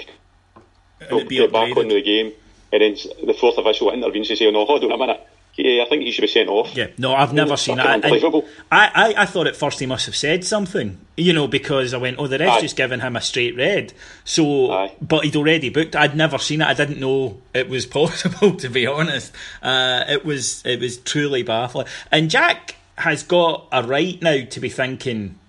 [1.29, 2.33] get back onto the game,
[2.71, 5.25] and then the fourth official intervenes and say, oh, "No, hold on a minute."
[5.57, 6.75] Yeah, I think he should be sent off.
[6.75, 8.05] Yeah, no, I've never seen that.
[8.05, 11.97] I, I, I, thought at first he must have said something, you know, because I
[11.97, 13.91] went, oh, the ref's just given him a straight red.
[14.23, 14.93] So, Aye.
[15.01, 15.95] but he'd already booked.
[15.95, 16.67] I'd never seen it.
[16.67, 19.33] I didn't know it was possible, to be honest.
[19.63, 21.87] Uh, it was, it was truly baffling.
[22.11, 25.39] And Jack has got a right now to be thinking,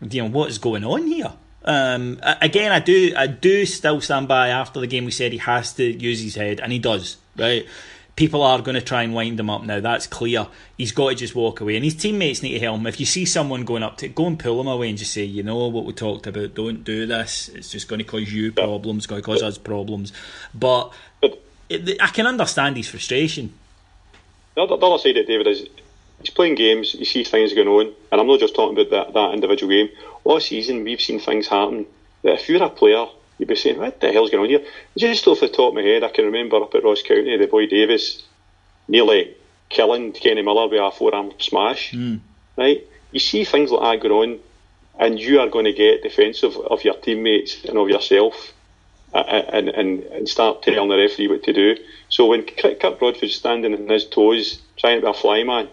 [0.00, 1.32] you know, what is going on here?
[1.64, 4.48] Um, again, I do, I do still stand by.
[4.48, 7.16] After the game, we said he has to use his head, and he does.
[7.36, 7.66] Right,
[8.20, 9.80] people are going to try and wind him up now.
[9.80, 10.46] That's clear.
[10.76, 12.86] He's got to just walk away, and his teammates need to help him.
[12.86, 15.24] If you see someone going up to, go and pull him away and just say,
[15.24, 16.54] you know what we talked about.
[16.54, 17.48] Don't do this.
[17.48, 19.06] It's just going to cause you problems.
[19.06, 20.12] Going to cause us problems.
[20.52, 20.92] But
[21.22, 23.54] it, I can understand his frustration.
[24.54, 25.66] The other, the other side of David is
[26.20, 29.14] he's playing games, he sees things going on, and I'm not just talking about that,
[29.14, 29.88] that individual game.
[30.24, 31.86] All season, we've seen things happen
[32.22, 33.06] that if you're a player,
[33.40, 34.64] you'd be saying, what the hell's going on here?
[34.98, 37.46] Just off the top of my head, I can remember up at Ross County, the
[37.46, 38.22] boy Davis
[38.86, 39.34] nearly
[39.70, 42.20] killing Kenny Miller with a forearm smash, mm.
[42.56, 42.86] right?
[43.12, 44.40] You see things like that going on,
[44.98, 48.52] and you are going to get defensive of your teammates and of yourself
[49.14, 51.76] uh, uh, and, and, and start telling the referee what to do.
[52.10, 55.68] So when Kirk Broadfoot's standing on his toes, trying to be a fly man,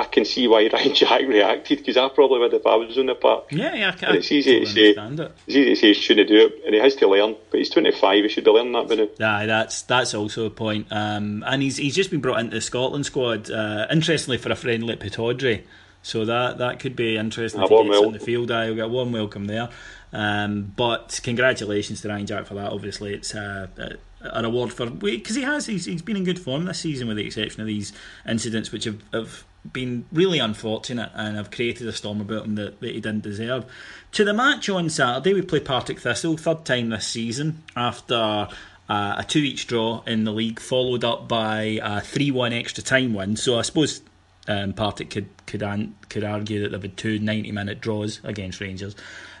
[0.00, 3.06] I can see why Ryan Jack reacted because I probably would if I was on
[3.06, 3.46] the park.
[3.50, 4.14] Yeah, yeah, I can.
[4.14, 4.90] it's easy to say.
[4.90, 4.98] It.
[5.46, 7.36] It's easy to say he shouldn't do it, and he has to learn.
[7.50, 9.08] But he's 25; he should be learning that by now.
[9.18, 10.86] Yeah, that's that's also a point.
[10.90, 13.50] Um, and he's he's just been brought into the Scotland squad.
[13.50, 15.64] Uh, interestingly, for a friendly at Pittodrie.
[16.02, 17.60] So that that could be interesting.
[17.60, 19.68] A to get on the field, I'll get a warm welcome there.
[20.12, 22.72] Um, but congratulations to Ryan Jack for that.
[22.72, 23.68] Obviously, it's uh,
[24.20, 27.16] an award for because he has he's, he's been in good form this season, with
[27.16, 27.92] the exception of these
[28.26, 32.80] incidents which have, have been really unfortunate and have created a storm about him that,
[32.80, 33.66] that he didn't deserve.
[34.12, 38.48] To the match on Saturday, we play Partick Thistle, third time this season after
[38.88, 42.82] uh, a two each draw in the league, followed up by a 3 1 extra
[42.82, 43.36] time win.
[43.36, 44.02] So I suppose
[44.48, 48.60] um, Partick could could an, could argue that they've had two 90 minute draws against
[48.60, 48.96] Rangers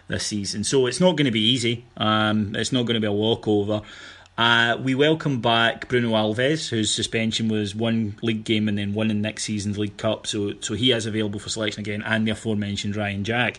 [0.06, 0.64] this season.
[0.64, 1.84] So it's not going to be easy.
[1.96, 3.82] Um, it's not going to be a walkover.
[4.40, 9.10] Uh, we welcome back Bruno Alves, whose suspension was one league game and then one
[9.10, 12.30] in next season's League Cup, so so he is available for selection again, and the
[12.30, 13.58] aforementioned Ryan Jack.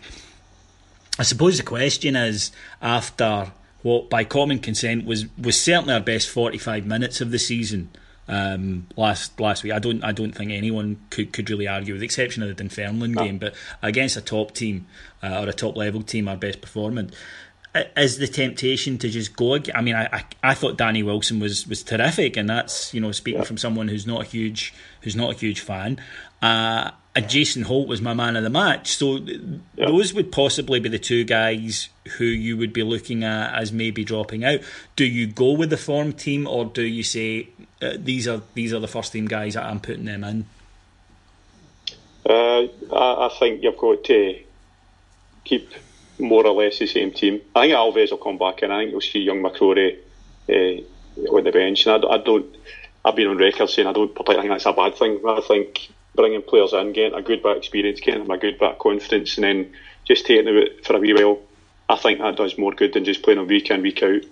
[1.20, 3.52] I suppose the question is after
[3.82, 7.88] what, by common consent, was was certainly our best forty five minutes of the season
[8.26, 9.72] um, last last week.
[9.72, 12.60] I don't I don't think anyone could, could really argue, with the exception of the
[12.60, 13.22] Dunfermline no.
[13.22, 13.38] game.
[13.38, 14.86] But against a top team
[15.22, 17.14] uh, or a top level team, our best performance
[17.74, 19.58] is the temptation to just go.
[19.74, 23.12] I mean, I, I, I thought Danny Wilson was was terrific, and that's you know
[23.12, 25.98] speaking from someone who's not a huge who's not a huge fan.
[26.42, 29.48] Uh, and Jason Holt was my man of the match, so yeah.
[29.76, 34.02] those would possibly be the two guys who you would be looking at as maybe
[34.02, 34.60] dropping out.
[34.96, 37.48] Do you go with the form team, or do you say
[37.80, 40.46] uh, these are these are the first team guys that I'm putting them in?
[42.28, 44.38] Uh, I, I think you've got to
[45.44, 45.70] keep
[46.22, 47.40] more or less the same team.
[47.54, 49.98] I think Alves will come back and I think you'll see young McCrorie
[50.48, 51.86] uh, on the bench.
[51.86, 52.56] And I, I, don't,
[53.04, 55.20] I've been on record saying I don't particularly think that's a bad thing.
[55.26, 58.58] I think bringing players in, getting a good bit of experience, getting them a good
[58.58, 59.72] bit of confidence, and then
[60.04, 61.40] just taking them for a wee while,
[61.88, 64.22] I think that does more good than just playing them week in, week out.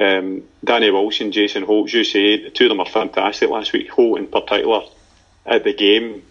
[0.00, 3.90] Um, Danny Wilson, Jason Holt, you say, the two of them are fantastic last week.
[3.90, 4.82] Holt in particular,
[5.46, 6.22] at the game,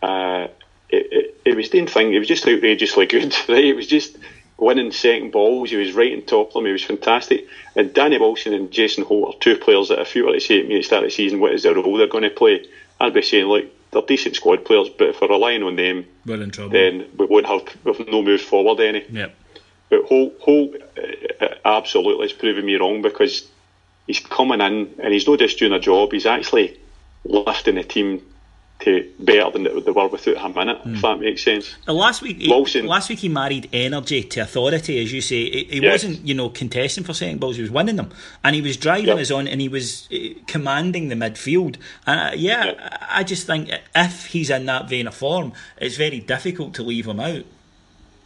[0.00, 0.48] uh,
[0.88, 2.12] it, it, it was the thing.
[2.12, 3.34] It was just outrageously good.
[3.48, 3.64] Right?
[3.64, 4.16] It was just
[4.62, 5.70] winning second balls.
[5.70, 6.66] He was right on top of them.
[6.66, 7.46] He was fantastic.
[7.76, 10.62] And Danny Wilson and Jason Holt are two players that if you were to say
[10.62, 12.30] to me at the start of the season what is their role they're going to
[12.30, 12.64] play,
[13.00, 16.40] I'd be saying like they're decent squad players, but if we're relying on them, we're
[16.40, 16.70] in trouble.
[16.70, 19.04] Then we won't have we've no move forward any.
[19.10, 19.34] Yep.
[19.90, 23.46] But Holt, Holt uh, uh, absolutely is proving me wrong because
[24.06, 26.12] he's coming in and he's not just doing a job.
[26.12, 26.78] He's actually
[27.24, 28.22] lifting the team
[28.84, 30.94] to better than they were without him in it, mm.
[30.94, 31.00] if hmm.
[31.00, 31.74] that makes sense.
[31.86, 35.50] last week, Wilson, last week he married energy to authority, as you say.
[35.50, 36.04] He, he yes.
[36.04, 38.10] wasn't, you know, contesting for second balls; he was winning them,
[38.42, 39.18] and he was driving yep.
[39.18, 40.16] his own, and he was uh,
[40.46, 41.76] commanding the midfield.
[42.06, 43.02] And uh, yeah, yep.
[43.08, 47.06] I just think if he's in that vein of form, it's very difficult to leave
[47.06, 47.44] him out.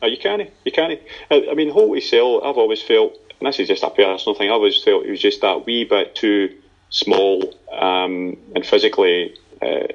[0.02, 1.00] Uh, you can't, you can't.
[1.30, 4.48] I, I mean, Holt Cell, I've always felt, and this is just a personal thing.
[4.48, 6.56] I always felt he was just that wee bit too
[6.90, 9.36] small um, and physically.
[9.60, 9.88] Uh,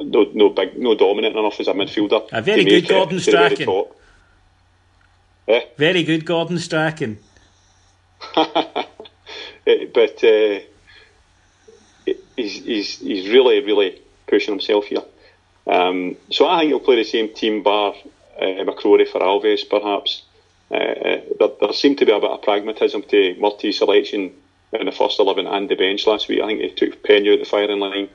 [0.00, 2.28] no, no big, no dominant enough as a midfielder.
[2.32, 3.68] A very good Gordon Strachan.
[5.48, 5.60] Eh?
[5.76, 7.18] Very good Gordon Strachan.
[9.64, 10.58] Eh, but uh,
[12.34, 15.04] he's, he's, he's really, really pushing himself here.
[15.68, 17.94] Um, so I think he'll play the same team bar
[18.40, 20.22] uh, McCrorie for Alves, perhaps.
[20.70, 24.32] Uh, uh, there, there, seemed to be a bit of pragmatism to Murty's selection
[24.72, 26.40] in the first 11 and the bench last week.
[26.40, 28.08] I think he took Pena out the firing line.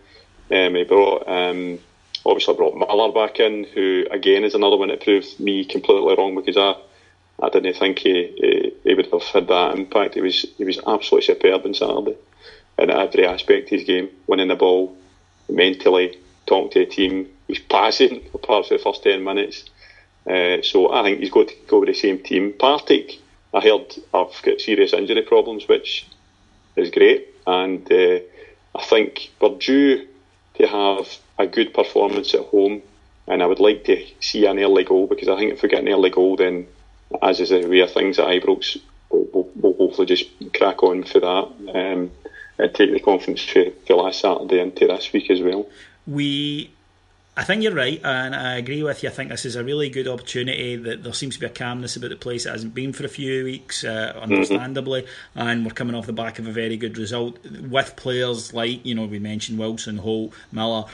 [0.52, 1.80] Um, he brought um,
[2.26, 6.36] obviously brought Miller back in, who again is another one that proved me completely wrong
[6.36, 6.76] because I
[7.42, 10.16] I didn't think he, he, he would have had that impact.
[10.16, 12.18] He was he was absolutely superb on Saturday
[12.80, 14.96] in every aspect of his game, winning the ball,
[15.50, 17.30] mentally, talking to the team.
[17.48, 19.66] He's passing apart from the first ten minutes.
[20.26, 22.54] Uh, so I think he's got to go with the same team.
[22.54, 23.20] Partick,
[23.54, 26.06] I heard I've got serious injury problems, which
[26.76, 28.20] is great, and uh,
[28.76, 30.06] I think we're due
[30.58, 32.82] to have a good performance at home,
[33.28, 35.82] and I would like to see an early goal because I think if we get
[35.82, 36.68] an early goal, then
[37.22, 38.80] as is the way of things at Ibrox,
[39.10, 42.12] we'll, we'll, hopefully just crack on for that um,
[42.58, 45.68] and take the confidence to, for last Saturday into this week as well.
[46.06, 46.72] We
[47.38, 49.10] I think you're right, and I agree with you.
[49.10, 50.76] I think this is a really good opportunity.
[50.76, 53.10] That there seems to be a calmness about the place that hasn't been for a
[53.10, 54.24] few weeks, uh, mm-hmm.
[54.24, 55.40] understandably, mm-hmm.
[55.40, 58.96] and we're coming off the back of a very good result with players like you
[58.96, 60.86] know we mentioned Wilson, Holt, Miller,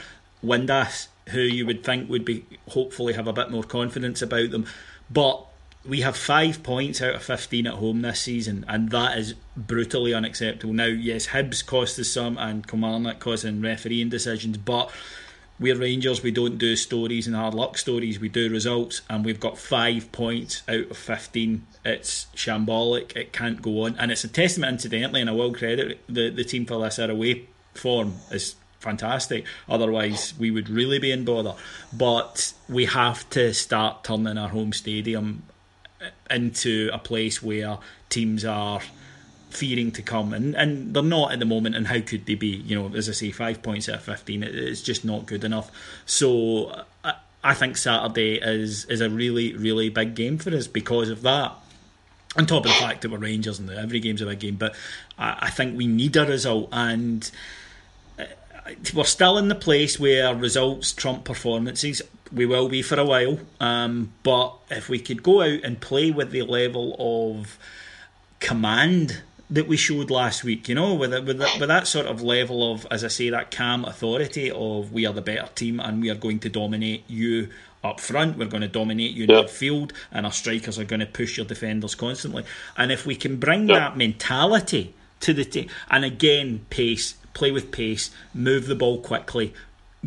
[0.44, 4.66] Windass, who you would think would be hopefully have a bit more confidence about them,
[5.10, 5.46] but
[5.86, 10.12] we have five points out of 15 at home this season, and that is brutally
[10.12, 10.74] unacceptable.
[10.74, 14.90] Now, yes, Hibs cost us some, and Kilmarnock causing refereeing decisions, but
[15.58, 19.40] we're Rangers, we don't do stories and hard luck stories, we do results, and we've
[19.40, 21.66] got five points out of 15.
[21.84, 23.96] It's shambolic, it can't go on.
[23.98, 26.98] And it's a testament, incidentally, and I will credit the, the team for this.
[26.98, 29.46] Our away form is fantastic.
[29.68, 31.54] Otherwise, we would really be in bother.
[31.92, 35.44] But we have to start turning our home stadium
[36.30, 37.78] into a place where
[38.08, 38.80] teams are
[39.54, 41.76] fearing to come, and, and they're not at the moment.
[41.76, 42.48] And how could they be?
[42.48, 45.70] You know, as I say, five points out of fifteen, it's just not good enough.
[46.06, 51.08] So I, I think Saturday is is a really really big game for us because
[51.08, 51.52] of that.
[52.36, 54.74] On top of the fact that we're Rangers and every game's a big game, but
[55.16, 57.30] I, I think we need a result and
[58.18, 58.24] uh,
[58.92, 62.02] we're still in the place where results trump performances.
[62.32, 66.10] We will be for a while, um, but if we could go out and play
[66.10, 67.56] with the level of
[68.40, 69.22] command
[69.54, 72.72] that we showed last week, you know, with with that, with that sort of level
[72.72, 76.10] of, as I say, that calm authority of we are the better team and we
[76.10, 77.50] are going to dominate you
[77.84, 78.36] up front.
[78.36, 79.46] We're going to dominate you in yep.
[79.46, 82.44] midfield, and our strikers are going to push your defenders constantly.
[82.76, 87.70] And if we can bring that mentality to the team, and again, pace, play with
[87.70, 89.54] pace, move the ball quickly,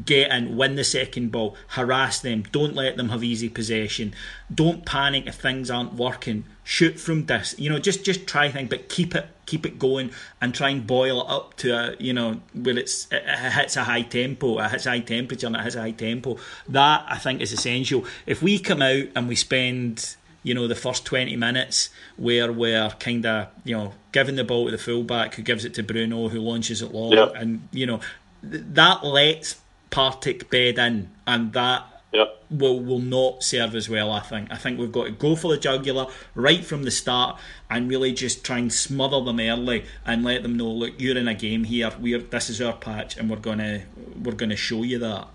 [0.04, 4.14] get in, win the second ball, harass them, don't let them have easy possession,
[4.54, 8.70] don't panic if things aren't working, shoot from this, you know, just just try things,
[8.70, 12.14] but keep it keep it going and try and boil it up to a you
[12.14, 15.64] know where it's it hits a high tempo, it hits a high temperature and it
[15.64, 16.38] hits a high tempo.
[16.70, 18.06] That I think is essential.
[18.28, 22.90] If we come out and we spend you know the first 20 minutes where we're
[23.00, 26.30] kind of you know giving the ball to the fullback who gives it to Bruno
[26.30, 27.34] who launches it long yep.
[27.36, 28.00] and you know
[28.44, 29.56] th- that lets
[29.90, 32.44] Partick bed in, and that yep.
[32.50, 34.12] will will not serve as well.
[34.12, 34.52] I think.
[34.52, 37.40] I think we've got to go for the jugular right from the start
[37.70, 41.28] and really just try and smother them early and let them know, look, you're in
[41.28, 41.92] a game here.
[42.00, 43.84] We're this is our patch, and we're gonna
[44.22, 45.28] we're gonna show you that.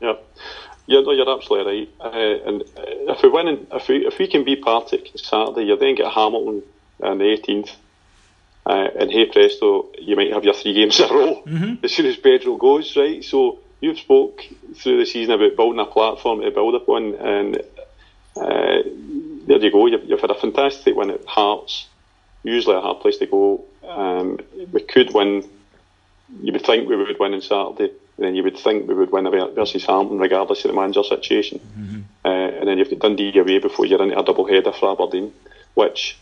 [0.00, 0.14] Yeah.
[0.86, 2.12] Yeah, no, you're absolutely right.
[2.14, 5.76] Uh, and if we win, in, if we if we can be Partick Saturday, you
[5.78, 6.62] then get Hamilton
[7.02, 7.70] on the 18th,
[8.66, 11.84] uh, and hey presto, you might have your three games in a row mm-hmm.
[11.84, 13.24] as soon as Pedro goes, right?
[13.24, 14.42] So you've spoke
[14.76, 17.56] through the season about building a platform to build upon, and
[18.36, 18.82] uh,
[19.46, 19.86] there you go.
[19.86, 21.86] You've, you've, had a fantastic win at Hearts,
[22.42, 23.64] usually a hard place to go.
[23.86, 24.40] Um,
[24.72, 25.46] we could win.
[26.42, 29.12] You would think we would win on Saturday, and then you would think we would
[29.12, 31.60] win versus Hampton, regardless of the manager situation.
[31.78, 32.00] Mm-hmm.
[32.24, 35.30] Uh, and then you've got Dundee away before you're into a double header for Aberdeen,
[35.74, 36.16] which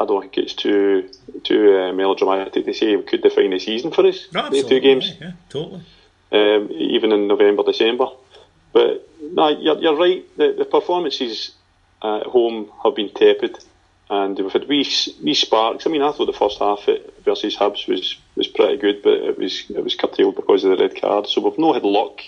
[0.00, 1.10] I don't think it's too
[1.44, 4.26] too uh, melodramatic to say it could define the season for us.
[4.32, 5.82] No, two games, yeah, totally.
[6.32, 8.06] Um, even in November, December.
[8.72, 10.24] But no, you're, you're right.
[10.36, 11.52] The, the performances
[12.02, 13.58] at home have been tepid,
[14.08, 14.86] and we've had wee,
[15.22, 15.86] wee sparks.
[15.86, 16.88] I mean, I thought the first half
[17.24, 20.82] versus Hibs was, was pretty good, but it was it was curtailed because of the
[20.82, 21.26] red card.
[21.26, 22.20] So we've not had luck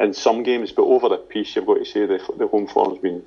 [0.00, 3.00] in some games, but over the piece, you've got to say the the home form's
[3.00, 3.22] been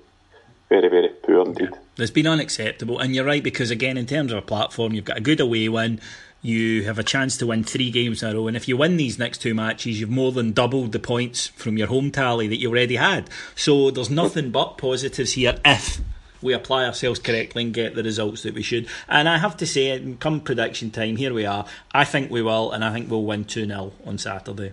[0.70, 1.70] very, very poor indeed.
[1.72, 2.03] Yeah.
[2.03, 5.18] It's been unacceptable, and you're right because again, in terms of a platform, you've got
[5.18, 5.99] a good away win.
[6.41, 8.95] You have a chance to win three games in a row, and if you win
[8.95, 12.57] these next two matches, you've more than doubled the points from your home tally that
[12.57, 13.29] you already had.
[13.55, 15.99] So there's nothing but positives here if
[16.41, 18.87] we apply ourselves correctly and get the results that we should.
[19.09, 21.65] And I have to say, come prediction time, here we are.
[21.93, 24.71] I think we will, and I think we'll win 2 0 on Saturday.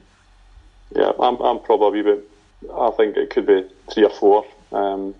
[0.94, 2.24] Yeah, I'm, I'm probably, but
[2.72, 4.46] I think it could be three or four.
[4.70, 5.14] Um,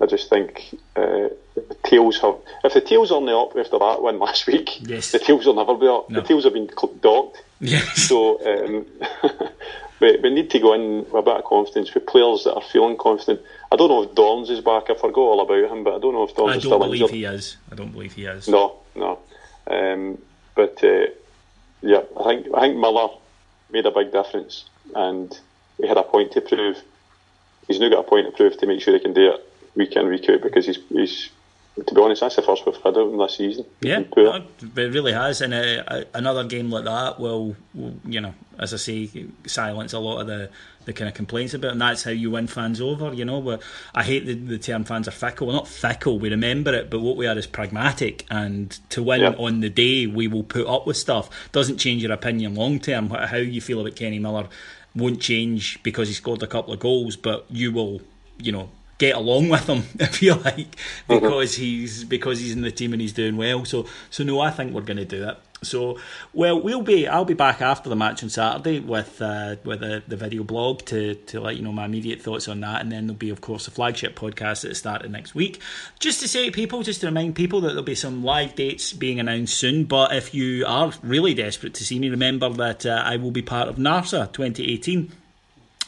[0.00, 2.36] I just think uh, the tails have.
[2.64, 5.12] If the tails are on the up after that win last week, yes.
[5.12, 6.10] the tails will never be up.
[6.10, 6.20] No.
[6.20, 6.70] The tails have been
[7.00, 7.42] docked.
[7.60, 7.86] Yes.
[8.08, 8.86] So um,
[10.00, 12.62] we, we need to go in with a bit of confidence with players that are
[12.62, 13.40] feeling confident.
[13.72, 14.90] I don't know if Dorrans is back.
[14.90, 16.82] I forgot all about him, but I don't know if Dorrans I is still injured.
[16.82, 17.56] I don't believe he is.
[17.72, 18.48] I don't believe he is.
[18.48, 19.18] No, no.
[19.66, 20.18] Um,
[20.54, 21.06] but uh,
[21.80, 23.08] yeah, I think I think Miller
[23.72, 25.36] made a big difference, and
[25.78, 26.76] he had a point to prove.
[27.66, 29.45] He's now got a point to prove to make sure he can do it
[29.76, 31.30] week in week out because he's he's
[31.84, 33.66] to be honest, that's the first we've had of him this season.
[33.82, 35.42] Yeah, it really has.
[35.42, 39.98] And uh, another game like that will, will, you know, as I say, silence a
[39.98, 40.48] lot of the,
[40.86, 43.12] the kind of complaints about, and that's how you win fans over.
[43.12, 43.62] You know, but
[43.94, 45.48] I hate the, the term fans are fickle.
[45.48, 46.18] We're not fickle.
[46.18, 48.24] We remember it, but what we are is pragmatic.
[48.30, 51.28] And to win on the day, we will put up with stuff.
[51.52, 53.10] Doesn't change your opinion long term.
[53.10, 54.48] How you feel about Kenny Miller
[54.94, 58.00] won't change because he scored a couple of goals, but you will,
[58.38, 61.14] you know, get along with him if you like mm-hmm.
[61.14, 61.62] because mm-hmm.
[61.62, 63.64] he's because he's in the team and he's doing well.
[63.64, 65.38] So so no, I think we're going to do it.
[65.62, 65.98] So,
[66.34, 67.08] well, we'll be.
[67.08, 70.82] I'll be back after the match on Saturday with uh, with the, the video blog
[70.86, 73.40] to to let you know my immediate thoughts on that, and then there'll be, of
[73.40, 75.60] course, a flagship podcast that started next week.
[75.98, 78.92] Just to say to people, just to remind people that there'll be some live dates
[78.92, 79.84] being announced soon.
[79.84, 83.42] But if you are really desperate to see me, remember that uh, I will be
[83.42, 85.10] part of NARSA 2018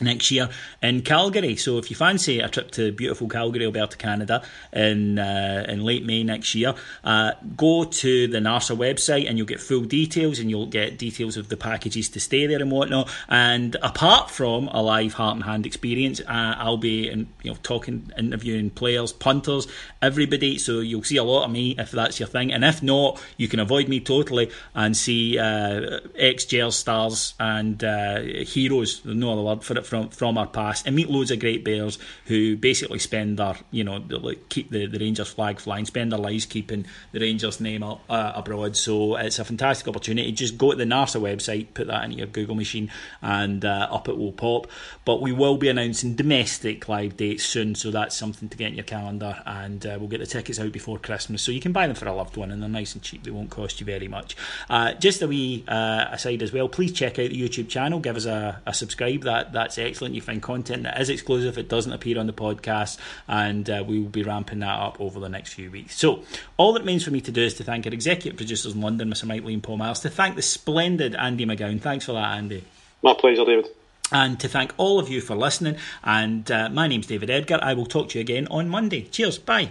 [0.01, 0.49] next year
[0.83, 1.57] in Calgary.
[1.57, 4.43] So if you fancy a trip to beautiful Calgary, Alberta, Canada,
[4.73, 6.75] in uh, in late May next year,
[7.05, 11.37] uh, go to the NARSA website and you'll get full details and you'll get details
[11.37, 13.11] of the packages to stay there and whatnot.
[13.29, 17.59] And apart from a live heart and hand experience, uh, I'll be in, you know
[17.63, 19.67] talking, interviewing players, punters,
[20.03, 20.59] everybody.
[20.59, 22.53] So you'll see a lot of me if that's your thing.
[22.53, 27.83] And if not, you can avoid me totally and see uh, ex jail stars and
[27.83, 29.01] uh, heroes.
[29.03, 31.65] There's no other word for it from from our past and meet loads of great
[31.65, 34.05] bears who basically spend their you know
[34.49, 38.33] keep the, the Rangers flag flying, spend their lives keeping the Rangers name up uh,
[38.35, 38.77] abroad.
[38.77, 40.33] So it's a fantastic opportunity.
[40.33, 42.91] Just go to the NARSA website, put that into your Google machine,
[43.23, 44.67] and uh, up it will pop.
[45.05, 48.75] But we will be announcing domestic live dates soon, so that's something to get in
[48.75, 51.87] your calendar, and uh, we'll get the tickets out before Christmas, so you can buy
[51.87, 53.25] them for a loved one, and they're nice and cheap.
[53.25, 54.37] They won't cost you very much.
[54.69, 58.01] Uh, just a wee uh, aside as well, please check out the YouTube channel.
[58.01, 59.23] Give us a, a subscribe.
[59.23, 60.15] That that's excellent.
[60.15, 64.01] You find content that is exclusive, it doesn't appear on the podcast, and uh, we
[64.01, 65.97] will be ramping that up over the next few weeks.
[65.97, 66.25] So,
[66.57, 69.09] all that means for me to do is to thank our executive producers in London,
[69.09, 69.25] Mr.
[69.25, 71.81] Mike Lee and Paul Miles, to thank the splendid Andy McGowan.
[71.81, 72.65] Thanks for that, Andy.
[73.03, 73.69] My pleasure, David.
[74.11, 75.77] And to thank all of you for listening.
[76.03, 77.59] And uh, my name's David Edgar.
[77.63, 79.03] I will talk to you again on Monday.
[79.03, 79.39] Cheers.
[79.39, 79.71] Bye.